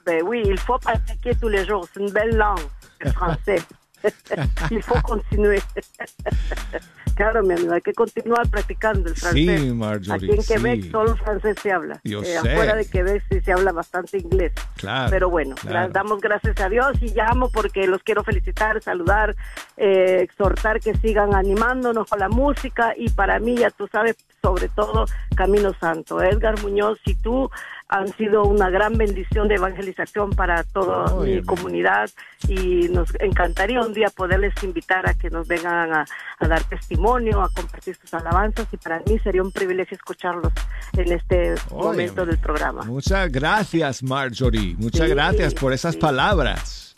Ben 0.06 0.22
oui, 0.24 0.43
il 0.45 0.58
faut 0.60 0.78
pratiquer 0.80 1.34
tous 1.36 1.49
les 1.49 1.66
jours. 1.66 1.88
C'est 1.93 1.99
une 2.02 2.12
belle 2.12 2.36
langue, 2.36 2.68
le 2.99 3.12
français. 3.12 3.60
il 4.72 4.82
faut 4.84 4.99
continuer. 5.02 5.60
claro, 7.16 7.43
mi 7.43 7.53
amigo, 7.53 7.74
hay 7.74 7.82
que 7.82 7.93
continuar 7.93 8.49
practicando 8.49 9.09
el 9.09 9.16
francés. 9.16 9.62
Sí, 9.62 9.72
Marjorie, 9.74 10.14
Aquí 10.14 10.32
en 10.39 10.43
Quebec 10.45 10.82
sí. 10.84 10.89
solo 10.91 11.16
francés 11.18 11.57
se 11.62 11.72
habla. 11.72 11.95
Eh, 12.03 12.09
Yo 12.09 12.24
sé. 12.24 12.38
Afuera 12.38 12.76
de 12.76 12.86
Quebec 12.89 13.24
sí 13.30 13.39
se 13.41 13.51
habla 13.53 13.72
bastante 13.72 14.18
inglés. 14.18 14.53
Claro, 14.78 15.09
Pero 15.09 15.30
bueno, 15.30 15.55
claro. 15.55 15.89
gra- 15.89 15.91
damos 15.91 16.22
gracias 16.22 16.59
a 16.59 16.70
Dios 16.70 16.91
y 17.01 17.14
llamo 17.14 17.49
porque 17.51 17.88
los 17.88 18.01
quiero 18.03 18.24
felicitar, 18.24 18.82
saludar, 18.82 19.36
eh, 19.78 20.20
exhortar 20.22 20.80
que 20.80 20.93
sigan 20.95 21.34
animándonos 21.36 22.07
con 22.09 22.20
la 22.20 22.30
música 22.30 22.93
y 22.97 23.09
para 23.09 23.39
mí, 23.39 23.57
ya 23.57 23.70
tú 23.72 23.88
sabes, 23.91 24.16
sobre 24.41 24.68
todo 24.70 25.05
Camino 25.36 25.74
Santo. 25.80 26.22
Edgar 26.22 26.59
Muñoz 26.62 26.99
y 27.05 27.16
tú 27.16 27.49
han 27.91 28.07
sido 28.15 28.43
una 28.45 28.69
gran 28.69 28.97
bendición 28.97 29.47
de 29.49 29.55
evangelización 29.55 30.31
para 30.31 30.63
toda 30.63 31.13
mi 31.17 31.25
bien. 31.33 31.45
comunidad 31.45 32.09
y 32.47 32.87
nos 32.89 33.09
encantaría 33.19 33.81
un 33.81 33.93
día 33.93 34.09
poderles 34.09 34.53
invitar 34.63 35.07
a 35.09 35.13
que 35.13 35.29
nos 35.29 35.45
vengan 35.47 35.93
a, 35.93 36.05
a 36.39 36.47
dar 36.47 36.63
testimonio, 36.63 37.41
a 37.41 37.49
compartir 37.49 37.95
sus 37.97 38.13
alabanzas 38.13 38.65
y 38.71 38.77
para 38.77 39.01
mí 39.05 39.19
sería 39.19 39.43
un 39.43 39.51
privilegio 39.51 39.95
escucharlos 39.95 40.53
en 40.93 41.11
este 41.11 41.55
momento 41.69 42.25
del 42.25 42.37
programa. 42.37 42.83
Muchas 42.83 43.29
gracias, 43.29 44.01
Marjorie. 44.01 44.73
Muchas 44.77 45.07
Sí, 45.07 45.13
gracias 45.13 45.53
por 45.53 45.73
esas 45.73 45.93
sí. 45.95 45.99
palabras. 45.99 46.95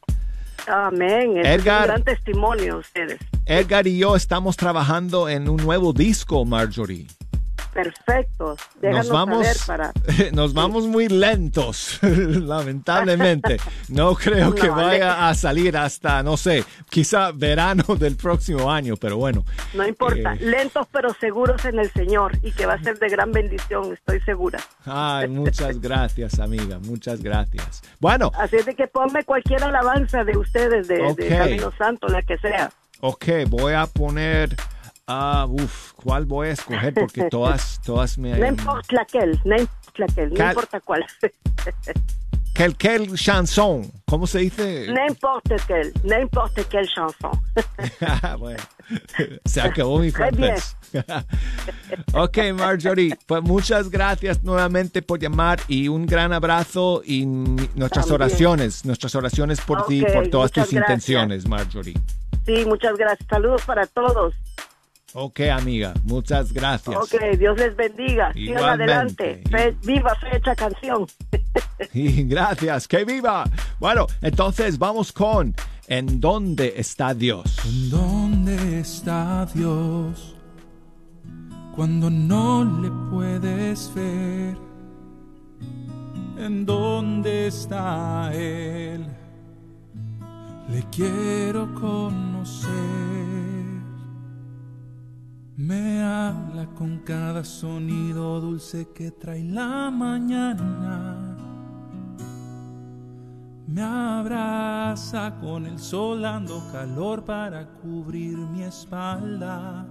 Amén. 0.68 1.38
Es 1.38 1.48
Edgar. 1.48 1.82
un 1.82 1.88
gran 1.88 2.04
testimonio 2.04 2.78
ustedes. 2.78 3.20
Edgar 3.48 3.88
y 3.88 3.98
yo 3.98 4.16
estamos 4.16 4.56
trabajando 4.56 5.28
en 5.28 5.50
un 5.50 5.58
nuevo 5.58 5.92
disco, 5.92 6.46
Marjorie. 6.46 7.08
Perfecto. 7.74 8.56
Déjanos 8.80 9.08
Nos 9.08 9.14
vamos, 9.14 9.46
saber 9.46 9.58
para... 9.66 10.32
nos 10.32 10.54
vamos 10.54 10.88
muy 10.88 11.08
lentos, 11.08 12.00
lamentablemente. 12.02 13.58
No 13.90 14.16
creo 14.16 14.54
que 14.54 14.70
vaya 14.70 15.30
a 15.30 15.36
salir 15.36 15.76
hasta, 15.78 16.24
no 16.24 16.38
sé, 16.38 16.64
quizá 16.90 17.32
verano 17.32 17.84
del 18.00 18.16
próximo 18.16 18.72
año, 18.72 18.96
pero 18.98 19.18
bueno. 19.18 19.44
No 19.74 19.88
importa. 19.88 20.34
Eh. 20.34 20.46
Lentos 20.46 20.88
pero 20.92 21.14
seguros 21.20 21.66
en 21.66 21.80
el 21.80 21.92
Señor 21.92 22.38
y 22.44 22.52
que 22.52 22.66
va 22.66 22.74
a 22.74 22.84
ser 22.84 23.00
de 23.00 23.10
gran 23.10 23.32
bendición, 23.32 23.94
estoy 23.94 24.20
segura. 24.22 24.60
Ay, 24.86 25.28
muchas 25.28 25.80
gracias, 25.82 26.40
amiga, 26.40 26.80
muchas 26.80 27.22
gracias. 27.22 27.82
Bueno, 28.00 28.32
Así 28.38 28.58
es 28.58 28.66
de 28.66 28.76
que 28.76 28.88
ponme 28.88 29.24
cualquier 29.24 29.64
alabanza 29.64 30.24
de 30.24 30.38
ustedes, 30.38 30.88
de, 30.88 31.14
de. 31.16 31.28
Camino 31.28 31.72
Santo, 31.78 32.08
la 32.08 32.22
que 32.22 32.38
sea. 32.38 32.72
ok, 33.02 33.26
voy 33.48 33.74
a 33.74 33.86
poner, 33.88 34.56
ah, 35.08 35.46
uf, 35.50 35.94
¿cuál 35.94 36.26
voy 36.26 36.50
a 36.50 36.52
escoger? 36.52 36.94
Porque 36.94 37.24
todas, 37.30 37.80
todas 37.86 38.18
me... 38.18 38.38
No 38.38 38.48
importa 38.48 38.96
laquelle, 38.96 39.40
no 39.46 39.56
importa 39.58 39.92
laquelle, 39.98 40.30
no 40.38 40.48
importa 40.50 40.80
cuál. 40.82 41.06
Quel, 42.54 42.76
quel 42.78 43.16
chanson, 43.16 43.92
¿cómo 44.06 44.28
se 44.28 44.38
dice? 44.38 44.86
N'importe 44.88 45.56
quelle, 45.66 45.92
n'importe 46.04 46.64
quelle 46.66 46.88
chanson. 46.88 47.32
bueno, 48.38 48.62
se 49.44 49.60
acabó 49.60 49.98
mi 49.98 50.12
francés. 50.12 50.78
ok, 52.14 52.38
Marjorie, 52.54 53.18
pues 53.26 53.42
muchas 53.42 53.90
gracias 53.90 54.44
nuevamente 54.44 55.02
por 55.02 55.20
llamar 55.20 55.62
y 55.68 55.88
un 55.88 56.06
gran 56.06 56.32
abrazo 56.32 57.02
y 57.04 57.26
nuestras 57.26 58.06
También. 58.06 58.14
oraciones, 58.22 58.86
nuestras 58.86 59.16
oraciones 59.16 59.60
por 59.60 59.88
ti, 59.88 60.04
Ok, 60.04 60.14
por 60.14 60.28
todas 60.28 60.52
tus 60.52 60.66
gracias. 60.70 60.80
intenciones, 60.80 61.48
Marjorie. 61.48 61.96
Sí, 62.46 62.66
muchas 62.66 62.96
gracias. 62.98 63.28
Saludos 63.28 63.64
para 63.66 63.88
todos. 63.88 64.36
Ok, 65.16 65.42
amiga, 65.42 65.94
muchas 66.04 66.52
gracias. 66.52 66.96
Ok, 66.96 67.38
Dios 67.38 67.58
les 67.58 67.76
bendiga. 67.76 68.34
Sigan 68.34 68.64
adelante. 68.64 69.44
Fe- 69.50 69.76
viva 69.84 70.16
fecha 70.16 70.56
canción. 70.56 71.06
Y 71.94 72.24
gracias, 72.24 72.88
que 72.88 73.04
viva. 73.06 73.44
Bueno, 73.80 74.08
entonces 74.22 74.78
vamos 74.80 75.12
con 75.12 75.54
¿En 75.88 76.20
dónde 76.22 76.74
está 76.78 77.14
Dios? 77.14 77.58
¿Dónde 77.92 78.80
está 78.80 79.46
Dios 79.54 80.36
cuando 81.76 82.10
no 82.10 82.64
le 82.82 82.90
puedes 83.12 83.94
ver? 83.94 84.56
¿En 86.38 86.66
dónde 86.66 87.48
está 87.48 88.32
Él? 88.34 89.06
Le 90.70 90.84
quiero 90.90 91.72
conocer. 91.76 92.72
Me 95.56 96.02
habla 96.02 96.66
con 96.74 96.98
cada 97.00 97.44
sonido 97.44 98.42
dulce 98.42 98.88
que 98.92 99.12
trae 99.12 99.44
la 99.44 99.92
mañana. 99.92 101.38
Me 103.68 103.82
abraza 103.84 105.36
con 105.40 105.68
el 105.68 105.78
sol 105.78 106.24
dando 106.24 106.60
calor 106.72 107.24
para 107.24 107.68
cubrir 107.68 108.36
mi 108.36 108.64
espalda. 108.64 109.86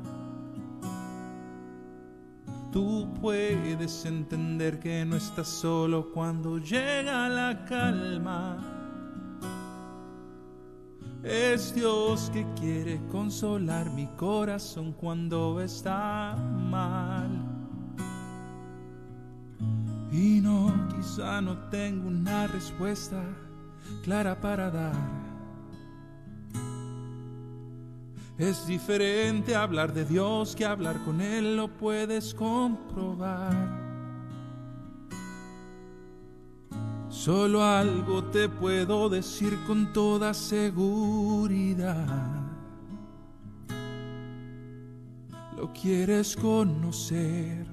Tú 2.73 3.15
puedes 3.21 4.05
entender 4.05 4.81
que 4.81 5.05
no 5.05 5.15
estás 5.15 5.47
solo 5.47 6.11
cuando 6.13 6.59
llega 6.59 7.29
la 7.29 7.65
calma. 7.67 8.82
Es 11.23 11.73
Dios 11.73 12.31
que 12.33 12.45
quiere 12.59 13.01
consolar 13.11 13.91
mi 13.91 14.07
corazón 14.17 14.93
cuando 14.93 15.61
está 15.61 16.35
mal. 16.37 17.31
Y 20.11 20.41
no, 20.41 20.89
quizá 20.97 21.41
no 21.41 21.57
tengo 21.71 22.09
una 22.09 22.49
respuesta 22.49 23.23
clara 24.03 24.41
para 24.41 24.71
dar. 24.71 25.33
Es 28.37 28.67
diferente 28.67 29.55
hablar 29.55 29.93
de 29.93 30.05
Dios 30.05 30.57
que 30.57 30.65
hablar 30.65 31.05
con 31.05 31.21
Él, 31.21 31.57
lo 31.57 31.69
puedes 31.69 32.35
comprobar. 32.35 33.82
Solo 37.13 37.63
algo 37.63 38.25
te 38.25 38.49
puedo 38.49 39.09
decir 39.11 39.57
con 39.67 39.93
toda 39.93 40.33
seguridad. 40.33 42.07
Lo 45.55 45.71
quieres 45.75 46.35
conocer, 46.35 47.67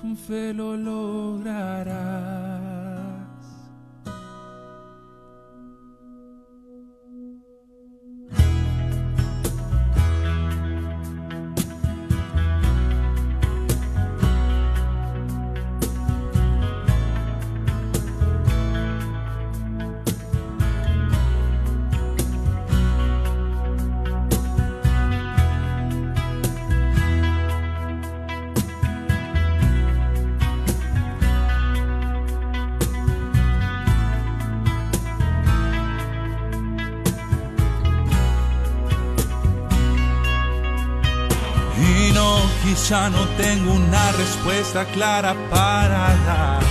con 0.00 0.16
fe 0.18 0.52
lo 0.52 0.76
lograrás. 0.76 1.96
Quizá 42.86 43.10
no 43.10 43.26
tengo 43.36 43.72
una 43.72 44.12
respuesta 44.12 44.84
clara 44.84 45.34
para 45.50 46.14
dar. 46.24 46.62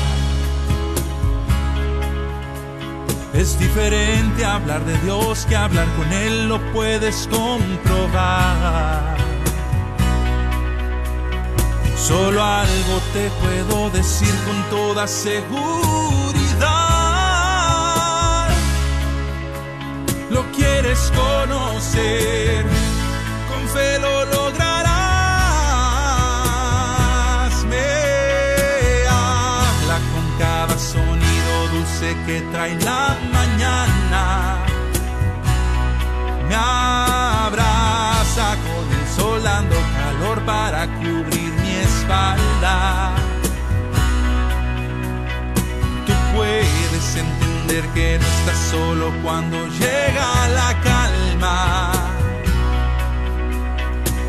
Es 3.34 3.59
diferente 3.59 4.45
hablar 4.45 4.86
de 4.86 4.97
Dios 4.99 5.45
que 5.45 5.57
hablar 5.57 5.86
con 5.97 6.13
Él, 6.13 6.47
lo 6.47 6.61
puedes 6.72 7.28
comprobar. 7.28 9.18
Solo 11.97 12.41
algo 12.41 13.01
te 13.11 13.30
puedo 13.41 13.89
decir 13.89 14.34
con 14.45 14.63
toda 14.70 15.07
seguridad. 15.07 15.36
Lo 20.30 20.49
quieres 20.53 21.11
conocer, 21.13 22.63
con 23.49 23.68
fe 23.68 23.99
dulce 32.05 32.15
que 32.25 32.41
trae 32.51 32.75
la 32.81 33.17
mañana. 33.31 34.57
Me 36.47 36.55
abraza 36.55 38.55
con 38.65 38.99
el 38.99 39.07
sol 39.15 39.41
calor 39.43 40.41
para 40.45 40.87
cubrir 40.87 41.53
mi 41.61 41.75
espalda. 41.75 43.13
Tú 46.05 46.13
puedes 46.35 47.15
entender 47.15 47.85
que 47.93 48.19
no 48.19 48.25
estás 48.25 48.57
solo 48.71 49.11
cuando 49.23 49.67
llega 49.67 50.47
la 50.49 50.81
calma. 50.83 51.91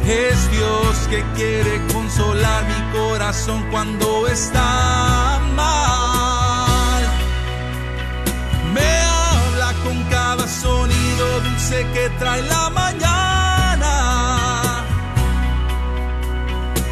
Es 0.07 0.51
Dios 0.53 0.97
que 1.11 1.25
quiere 1.35 1.85
consolar 1.93 2.65
mi 2.65 2.99
corazón 2.99 3.67
cuando 3.71 4.29
está 4.29 5.41
mal. 5.57 5.86
Sonido 11.17 11.41
dulce 11.41 11.87
que 11.95 12.09
trae 12.19 12.43
la 12.43 12.71
mañana. 12.71 13.93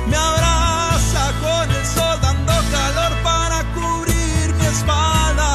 Me 0.09 0.17
abraza 0.17 1.33
con 1.43 1.71
el 1.71 1.87
sol 1.87 2.19
dando 2.21 2.53
calor 2.73 3.13
para 3.23 3.65
cubrir 3.75 4.55
mi 4.55 4.67
espalda. 4.67 5.53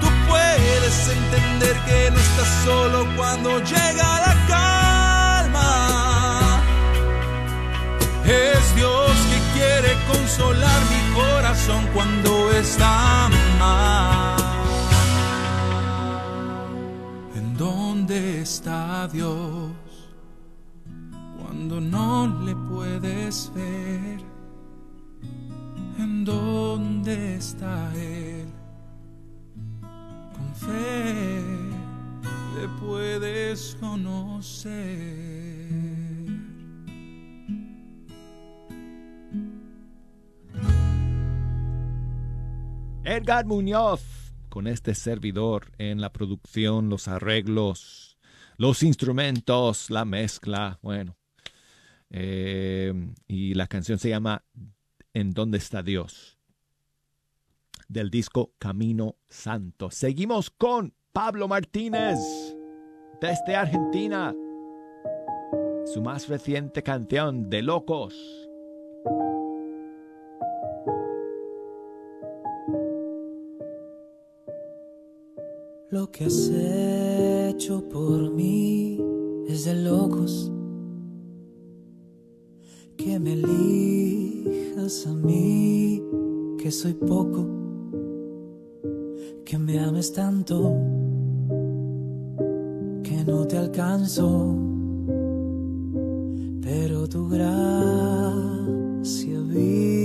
Tú 0.00 0.08
puedes 0.28 1.08
entender 1.08 1.76
que 1.86 2.10
no 2.10 2.18
estás 2.18 2.50
solo 2.64 3.06
cuando 3.16 3.58
llega 3.60 4.01
está 18.62 19.08
Dios? 19.08 19.72
Cuando 21.36 21.80
no 21.80 22.44
le 22.44 22.54
puedes 22.54 23.50
ver, 23.56 24.20
¿en 25.98 26.24
dónde 26.24 27.34
está 27.34 27.92
Él? 27.96 28.46
Con 29.80 30.54
fe 30.54 31.42
le 32.54 32.68
puedes 32.80 33.76
conocer. 33.80 34.78
Edgar 43.02 43.44
Muñoz, 43.44 44.04
con 44.48 44.68
este 44.68 44.94
servidor 44.94 45.72
en 45.78 46.00
la 46.00 46.12
producción, 46.12 46.88
los 46.88 47.08
arreglos, 47.08 48.01
los 48.62 48.84
instrumentos, 48.84 49.90
la 49.90 50.04
mezcla, 50.04 50.78
bueno. 50.82 51.16
Eh, 52.10 52.94
y 53.26 53.54
la 53.54 53.66
canción 53.66 53.98
se 53.98 54.10
llama 54.10 54.44
¿En 55.12 55.32
dónde 55.32 55.58
está 55.58 55.82
Dios? 55.82 56.38
Del 57.88 58.08
disco 58.08 58.52
Camino 58.60 59.16
Santo. 59.28 59.90
Seguimos 59.90 60.48
con 60.50 60.94
Pablo 61.12 61.48
Martínez, 61.48 62.20
desde 63.20 63.56
Argentina. 63.56 64.32
Su 65.92 66.00
más 66.00 66.28
reciente 66.28 66.84
canción, 66.84 67.50
De 67.50 67.62
Locos. 67.62 68.14
Lo 75.90 76.12
que 76.12 76.26
has 76.26 76.91
hecho 77.52 77.86
por 77.90 78.32
mí 78.32 78.98
es 79.46 79.66
de 79.66 79.74
locos. 79.74 80.50
Que 82.96 83.18
me 83.18 83.34
elijas 83.34 85.06
a 85.06 85.12
mí, 85.12 86.02
que 86.58 86.70
soy 86.70 86.94
poco. 86.94 87.46
Que 89.44 89.58
me 89.58 89.78
ames 89.78 90.12
tanto, 90.14 90.74
que 93.02 93.24
no 93.26 93.46
te 93.46 93.58
alcanzo. 93.58 94.56
Pero 96.62 97.06
tu 97.06 97.28
gracia 97.28 98.62
vino 99.40 100.01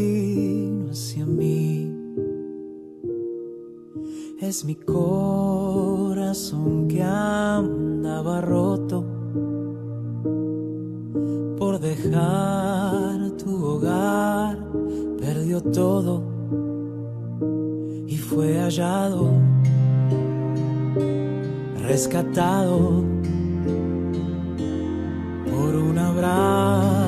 Es 4.47 4.63
mi 4.63 4.75
corazón 4.75 6.37
que 6.87 7.03
andaba 7.03 8.39
roto 8.39 9.03
por 11.57 11.77
dejar 11.81 13.31
tu 13.31 13.61
hogar, 13.65 14.57
perdió 15.19 15.61
todo 15.61 16.23
y 18.07 18.15
fue 18.15 18.57
hallado, 18.57 19.31
rescatado 21.81 23.03
por 25.51 25.75
un 25.75 25.97
abrazo 25.97 27.07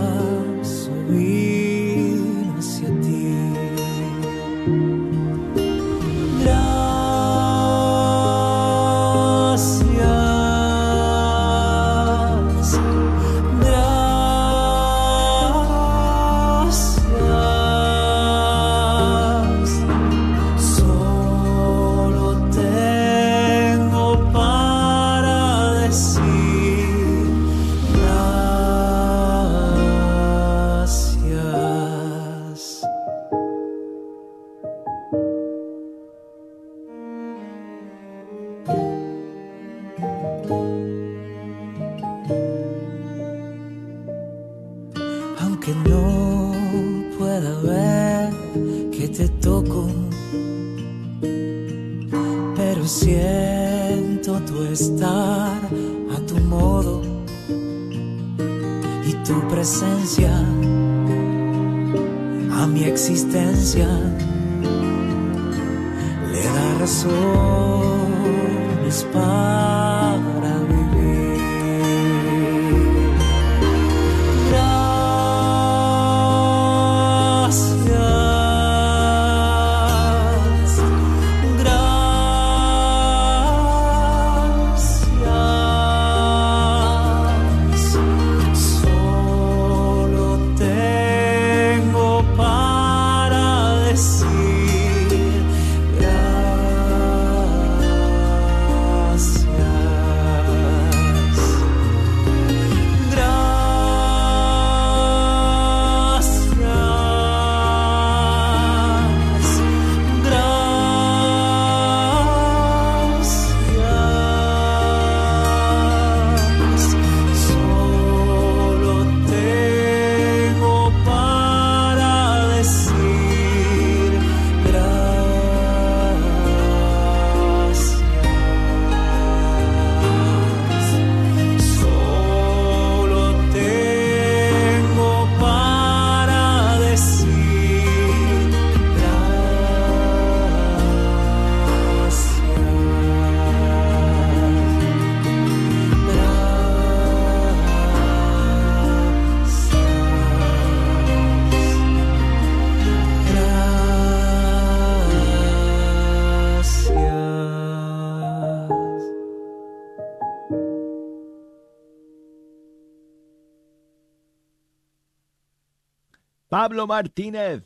Pablo 166.70 166.86
Martínez 166.86 167.64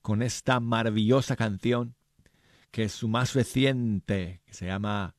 con 0.00 0.22
esta 0.22 0.60
maravillosa 0.60 1.34
canción 1.34 1.96
que 2.70 2.84
es 2.84 2.92
su 2.92 3.08
más 3.08 3.34
reciente, 3.34 4.42
que 4.46 4.54
se 4.54 4.66
llama, 4.66 5.16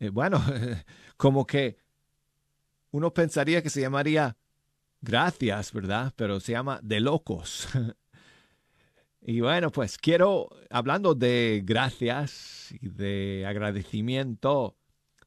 eh, 0.00 0.08
bueno, 0.08 0.42
como 1.16 1.46
que 1.46 1.76
uno 2.90 3.14
pensaría 3.14 3.62
que 3.62 3.70
se 3.70 3.82
llamaría 3.82 4.36
Gracias, 5.00 5.72
¿verdad? 5.72 6.12
Pero 6.16 6.40
se 6.40 6.50
llama 6.50 6.80
De 6.82 6.98
Locos. 6.98 7.68
y 9.22 9.38
bueno, 9.38 9.70
pues 9.70 9.96
quiero, 9.96 10.48
hablando 10.70 11.14
de 11.14 11.62
gracias 11.64 12.74
y 12.80 12.88
de 12.88 13.44
agradecimiento, 13.46 14.76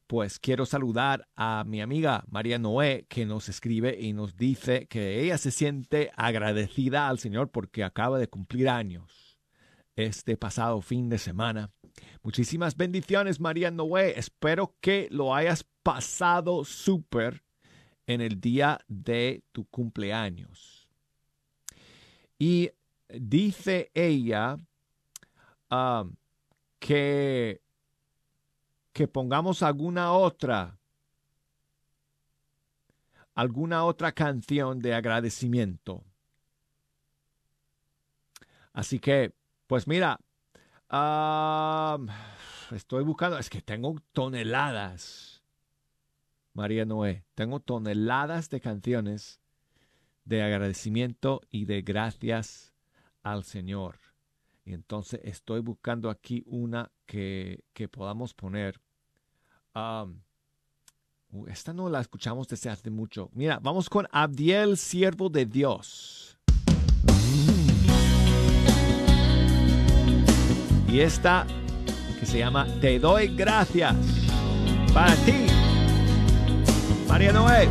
pues 0.08 0.40
quiero 0.40 0.64
saludar 0.64 1.28
a 1.36 1.64
mi 1.66 1.82
amiga 1.82 2.24
María 2.28 2.58
Noé 2.58 3.04
que 3.10 3.26
nos 3.26 3.50
escribe 3.50 3.98
y 4.00 4.14
nos 4.14 4.36
dice 4.36 4.86
que 4.86 5.20
ella 5.20 5.36
se 5.36 5.50
siente 5.50 6.10
agradecida 6.16 7.08
al 7.08 7.18
Señor 7.18 7.50
porque 7.50 7.84
acaba 7.84 8.18
de 8.18 8.26
cumplir 8.26 8.70
años 8.70 9.38
este 9.96 10.38
pasado 10.38 10.80
fin 10.80 11.10
de 11.10 11.18
semana. 11.18 11.70
Muchísimas 12.22 12.74
bendiciones 12.74 13.38
María 13.38 13.70
Noé. 13.70 14.18
Espero 14.18 14.74
que 14.80 15.08
lo 15.10 15.34
hayas 15.34 15.66
pasado 15.82 16.64
súper 16.64 17.44
en 18.06 18.22
el 18.22 18.40
día 18.40 18.80
de 18.88 19.42
tu 19.52 19.66
cumpleaños. 19.66 20.88
Y 22.38 22.70
dice 23.10 23.90
ella 23.92 24.56
ah, 25.68 26.06
que 26.78 27.60
que 28.92 29.08
pongamos 29.08 29.62
alguna 29.62 30.12
otra, 30.12 30.78
alguna 33.34 33.84
otra 33.84 34.12
canción 34.12 34.80
de 34.80 34.94
agradecimiento. 34.94 36.04
Así 38.72 38.98
que, 38.98 39.32
pues 39.66 39.86
mira, 39.86 40.18
estoy 42.74 43.04
buscando, 43.04 43.38
es 43.38 43.50
que 43.50 43.60
tengo 43.60 43.96
toneladas, 44.12 45.42
María 46.52 46.84
Noé, 46.84 47.24
tengo 47.34 47.60
toneladas 47.60 48.50
de 48.50 48.60
canciones 48.60 49.40
de 50.24 50.42
agradecimiento 50.42 51.40
y 51.50 51.64
de 51.64 51.82
gracias 51.82 52.74
al 53.22 53.44
Señor. 53.44 54.07
Y 54.68 54.74
entonces 54.74 55.18
estoy 55.24 55.60
buscando 55.60 56.10
aquí 56.10 56.44
una 56.44 56.92
que, 57.06 57.64
que 57.72 57.88
podamos 57.88 58.34
poner. 58.34 58.78
Um, 59.74 60.20
esta 61.46 61.72
no 61.72 61.88
la 61.88 62.02
escuchamos 62.02 62.48
desde 62.48 62.68
hace 62.68 62.90
mucho. 62.90 63.30
Mira, 63.32 63.60
vamos 63.62 63.88
con 63.88 64.06
Abdiel, 64.12 64.76
siervo 64.76 65.30
de 65.30 65.46
Dios. 65.46 66.38
Y 70.86 71.00
esta 71.00 71.46
que 72.20 72.26
se 72.26 72.38
llama 72.38 72.66
Te 72.82 72.98
doy 72.98 73.34
gracias 73.34 73.96
para 74.92 75.16
ti, 75.24 75.46
María 77.08 77.32
Noé. 77.32 77.68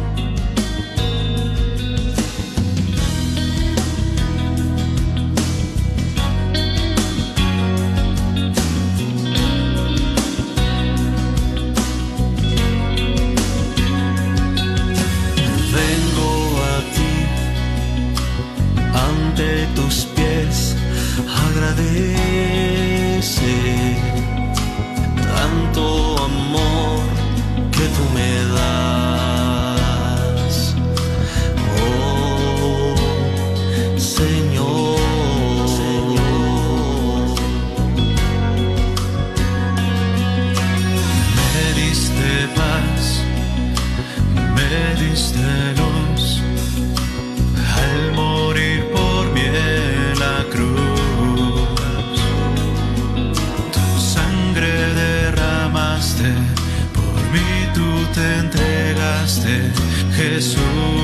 Jesús. 60.15 60.96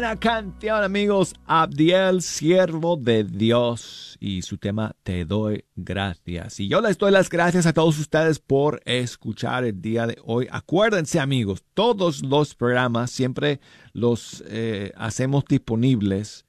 Buena 0.00 0.16
canción, 0.16 0.82
amigos. 0.82 1.34
Abdiel, 1.44 2.22
siervo 2.22 2.96
de 2.96 3.22
Dios. 3.22 4.16
Y 4.18 4.40
su 4.40 4.56
tema, 4.56 4.96
Te 5.02 5.26
doy 5.26 5.66
gracias. 5.76 6.58
Y 6.58 6.68
yo 6.68 6.80
les 6.80 6.96
doy 6.96 7.12
las 7.12 7.28
gracias 7.28 7.66
a 7.66 7.74
todos 7.74 7.98
ustedes 7.98 8.38
por 8.38 8.80
escuchar 8.86 9.64
el 9.64 9.82
día 9.82 10.06
de 10.06 10.16
hoy. 10.24 10.48
Acuérdense, 10.50 11.20
amigos, 11.20 11.64
todos 11.74 12.22
los 12.22 12.54
programas 12.54 13.10
siempre 13.10 13.60
los 13.92 14.42
eh, 14.48 14.90
hacemos 14.96 15.44
disponibles 15.46 16.46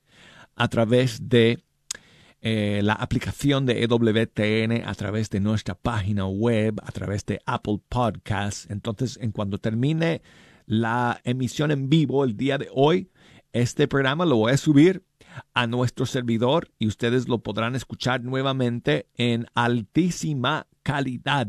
a 0.55 0.69
través 0.69 1.27
de 1.27 1.61
eh, 2.39 2.79
la 2.81 2.93
aplicación 2.93 3.65
de 3.65 3.83
EWTN, 3.83 4.87
a 4.87 4.95
través 4.95 5.29
de 5.29 5.41
nuestra 5.41 5.75
página 5.75 6.25
web, 6.25 6.79
a 6.85 6.91
través 6.93 7.25
de 7.25 7.41
Apple 7.45 7.81
Podcasts. 7.89 8.67
Entonces, 8.69 9.19
en 9.21 9.33
cuando 9.33 9.57
termine 9.57 10.21
la 10.67 11.19
emisión 11.25 11.71
en 11.71 11.89
vivo 11.89 12.23
el 12.23 12.37
día 12.37 12.57
de 12.57 12.69
hoy, 12.73 13.09
este 13.53 13.87
programa 13.87 14.25
lo 14.25 14.37
voy 14.37 14.53
a 14.53 14.57
subir 14.57 15.03
a 15.53 15.67
nuestro 15.67 16.05
servidor 16.05 16.71
y 16.79 16.87
ustedes 16.87 17.27
lo 17.27 17.39
podrán 17.39 17.75
escuchar 17.75 18.23
nuevamente 18.23 19.07
en 19.15 19.47
altísima 19.53 20.67
calidad 20.83 21.47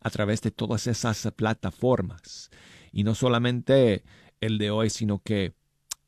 a 0.00 0.10
través 0.10 0.42
de 0.42 0.50
todas 0.50 0.86
esas 0.86 1.30
plataformas. 1.36 2.50
Y 2.92 3.04
no 3.04 3.14
solamente 3.14 4.04
el 4.40 4.58
de 4.58 4.70
hoy, 4.70 4.90
sino 4.90 5.20
que, 5.20 5.54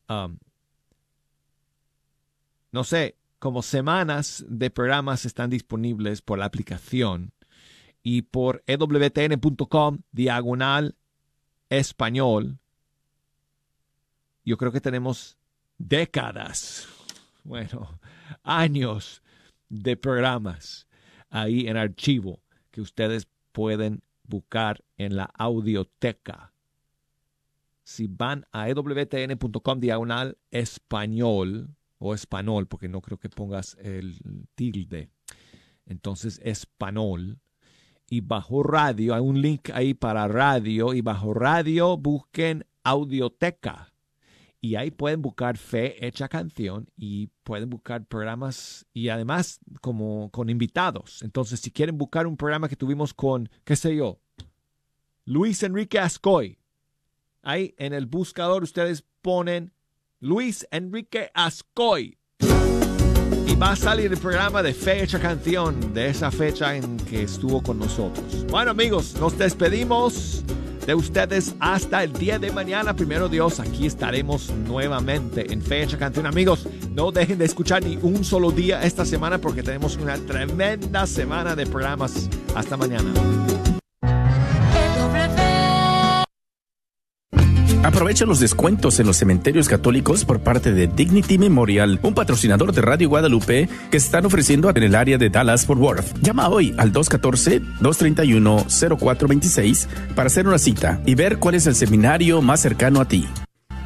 um, 0.09 0.39
no 2.72 2.84
sé, 2.84 3.16
como 3.39 3.62
semanas 3.62 4.45
de 4.49 4.70
programas 4.70 5.24
están 5.24 5.51
disponibles 5.51 6.22
por 6.22 6.39
la 6.39 6.47
aplicación 6.47 7.32
y 8.03 8.22
por 8.22 8.62
ewtn.com 8.66 9.99
diagonal 10.12 10.97
español. 11.68 12.59
Yo 14.47 14.57
creo 14.57 14.70
que 14.70 14.80
tenemos 14.80 15.36
décadas, 15.76 16.86
bueno, 17.42 17.99
años 18.44 19.20
de 19.68 19.97
programas 19.97 20.86
ahí 21.30 21.66
en 21.66 21.76
archivo 21.76 22.38
que 22.70 22.80
ustedes 22.80 23.26
pueden 23.51 24.05
buscar 24.22 24.84
en 24.99 25.16
la 25.16 25.24
audioteca. 25.24 26.53
Si 27.82 28.07
van 28.07 28.47
a 28.53 28.68
ewtn.com 28.68 29.80
diagonal 29.80 30.38
español 30.53 31.74
o 31.99 32.14
español, 32.14 32.68
porque 32.68 32.88
no 32.88 33.01
creo 33.01 33.18
que 33.18 33.28
pongas 33.28 33.76
el 33.80 34.16
tilde, 34.55 35.11
entonces 35.86 36.40
español 36.44 37.40
y 38.09 38.20
bajo 38.20 38.62
radio, 38.62 39.12
hay 39.16 39.22
un 39.22 39.42
link 39.42 39.70
ahí 39.74 39.92
para 39.92 40.28
radio 40.28 40.94
y 40.94 41.01
bajo 41.01 41.34
radio 41.34 41.97
busquen 41.97 42.64
audioteca 42.84 43.92
y 44.61 44.76
ahí 44.76 44.90
pueden 44.90 45.22
buscar 45.22 45.59
Fe 45.59 46.07
Hecha 46.07 46.28
Canción 46.28 46.88
y 46.96 47.28
pueden 47.44 47.70
buscar 47.70 48.07
programas 48.07 48.86
y 48.92 49.09
además 49.09 49.61
como 49.80 50.30
con 50.30 50.50
invitados. 50.50 51.22
Entonces, 51.22 51.61
si 51.61 51.70
quieren 51.70 51.98
buscar 51.98 52.26
un 52.26 52.36
programa 52.36 52.68
que 52.68 52.76
tuvimos 52.76 53.14
con, 53.14 53.48
qué 53.64 53.76
sé 53.76 53.94
yo, 53.94 54.18
Luis 55.24 55.62
Enrique 55.62 55.98
Ascoy, 55.98 56.59
ahí 57.42 57.74
en 57.78 57.92
el 57.92 58.07
buscador 58.07 58.62
ustedes 58.62 59.04
ponen 59.22 59.72
Luis 60.20 60.66
Enrique 60.70 61.30
Ascoy 61.34 62.18
y 63.46 63.54
va 63.54 63.72
a 63.72 63.76
salir 63.76 64.12
el 64.12 64.18
programa 64.18 64.62
de 64.62 64.72
Fecha 64.74 65.20
Canción 65.20 65.92
de 65.94 66.09
esa 66.09 66.30
fecha 66.30 66.76
en 66.76 66.96
que 66.96 67.22
estuvo 67.22 67.62
con 67.62 67.78
nosotros. 67.78 68.46
Bueno 68.50 68.70
amigos, 68.72 69.16
nos 69.20 69.36
despedimos 69.38 70.44
de 70.87 70.95
ustedes 70.95 71.55
hasta 71.59 72.05
el 72.05 72.12
día 72.12 72.39
de 72.39 72.53
mañana. 72.53 72.95
Primero 72.95 73.28
Dios, 73.28 73.61
aquí 73.61 73.87
estaremos 73.87 74.51
nuevamente 74.51 75.53
en 75.53 75.61
Fecha 75.61 75.99
Canción. 75.99 76.26
Amigos, 76.26 76.66
no 76.93 77.11
dejen 77.11 77.39
de 77.39 77.45
escuchar 77.45 77.84
ni 77.84 77.97
un 78.01 78.24
solo 78.24 78.51
día 78.51 78.82
esta 78.84 79.05
semana 79.05 79.39
porque 79.39 79.62
tenemos 79.62 79.97
una 79.97 80.16
tremenda 80.16 81.07
semana 81.07 81.57
de 81.57 81.66
programas. 81.66 82.30
Hasta 82.55 82.76
mañana. 82.76 83.12
Aprovecha 87.87 88.26
los 88.26 88.41
descuentos 88.41 88.99
en 88.99 89.07
los 89.07 89.16
cementerios 89.16 89.68
católicos 89.68 90.24
por 90.24 90.41
parte 90.41 90.72
de 90.72 90.89
Dignity 90.89 91.39
Memorial, 91.39 92.01
un 92.03 92.14
patrocinador 92.14 92.72
de 92.72 92.80
Radio 92.80 93.09
Guadalupe 93.09 93.68
que 93.93 93.97
están 93.97 94.26
ofreciendo 94.26 94.68
en 94.70 94.82
el 94.82 94.97
área 94.97 95.18
de 95.18 95.30
Dallas 95.30 95.66
Fort 95.66 95.80
Worth. 95.80 96.20
Llama 96.20 96.49
hoy 96.49 96.74
al 96.78 96.93
214-231-0426 96.93 99.87
para 100.16 100.26
hacer 100.26 100.49
una 100.49 100.59
cita 100.59 101.01
y 101.07 101.14
ver 101.14 101.39
cuál 101.39 101.55
es 101.55 101.68
el 101.68 101.76
seminario 101.76 102.43
más 102.43 102.59
cercano 102.59 103.01
a 103.01 103.07
ti. 103.07 103.28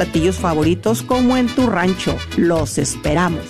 platillos 0.00 0.36
favoritos 0.36 1.02
como 1.02 1.36
en 1.36 1.46
tu 1.46 1.66
rancho. 1.66 2.16
Los 2.38 2.78
esperamos. 2.78 3.44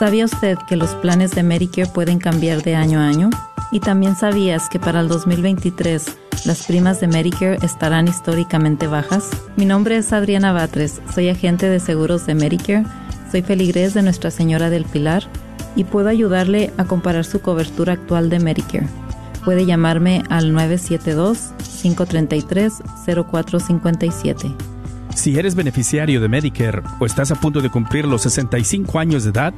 ¿Sabía 0.00 0.24
usted 0.24 0.58
que 0.68 0.74
los 0.74 0.96
planes 0.96 1.30
de 1.30 1.44
Medicare 1.44 1.86
pueden 1.86 2.18
cambiar 2.18 2.60
de 2.64 2.74
año 2.74 2.98
a 2.98 3.06
año? 3.06 3.30
¿Y 3.70 3.78
también 3.78 4.16
sabías 4.16 4.68
que 4.68 4.80
para 4.80 4.98
el 4.98 5.06
2023 5.06 6.16
las 6.44 6.66
primas 6.66 6.98
de 6.98 7.06
Medicare 7.06 7.58
estarán 7.62 8.08
históricamente 8.08 8.88
bajas? 8.88 9.30
Mi 9.54 9.64
nombre 9.64 9.96
es 9.96 10.12
Adriana 10.12 10.52
Batres, 10.52 11.00
soy 11.14 11.28
agente 11.28 11.68
de 11.68 11.78
seguros 11.78 12.26
de 12.26 12.34
Medicare, 12.34 12.84
soy 13.30 13.42
feligrés 13.42 13.94
de 13.94 14.02
Nuestra 14.02 14.32
Señora 14.32 14.70
del 14.70 14.86
Pilar 14.86 15.22
y 15.76 15.84
puedo 15.84 16.08
ayudarle 16.08 16.72
a 16.78 16.84
comparar 16.84 17.24
su 17.24 17.40
cobertura 17.40 17.92
actual 17.92 18.28
de 18.28 18.40
Medicare. 18.40 18.88
Puede 19.44 19.66
llamarme 19.66 20.24
al 20.30 20.50
972-533-0457. 21.84 24.74
Si 25.14 25.38
eres 25.38 25.54
beneficiario 25.54 26.20
de 26.20 26.28
Medicare 26.28 26.82
o 26.98 27.06
estás 27.06 27.30
a 27.30 27.36
punto 27.36 27.60
de 27.60 27.70
cumplir 27.70 28.04
los 28.04 28.22
65 28.22 28.98
años 28.98 29.22
de 29.24 29.30
edad 29.30 29.54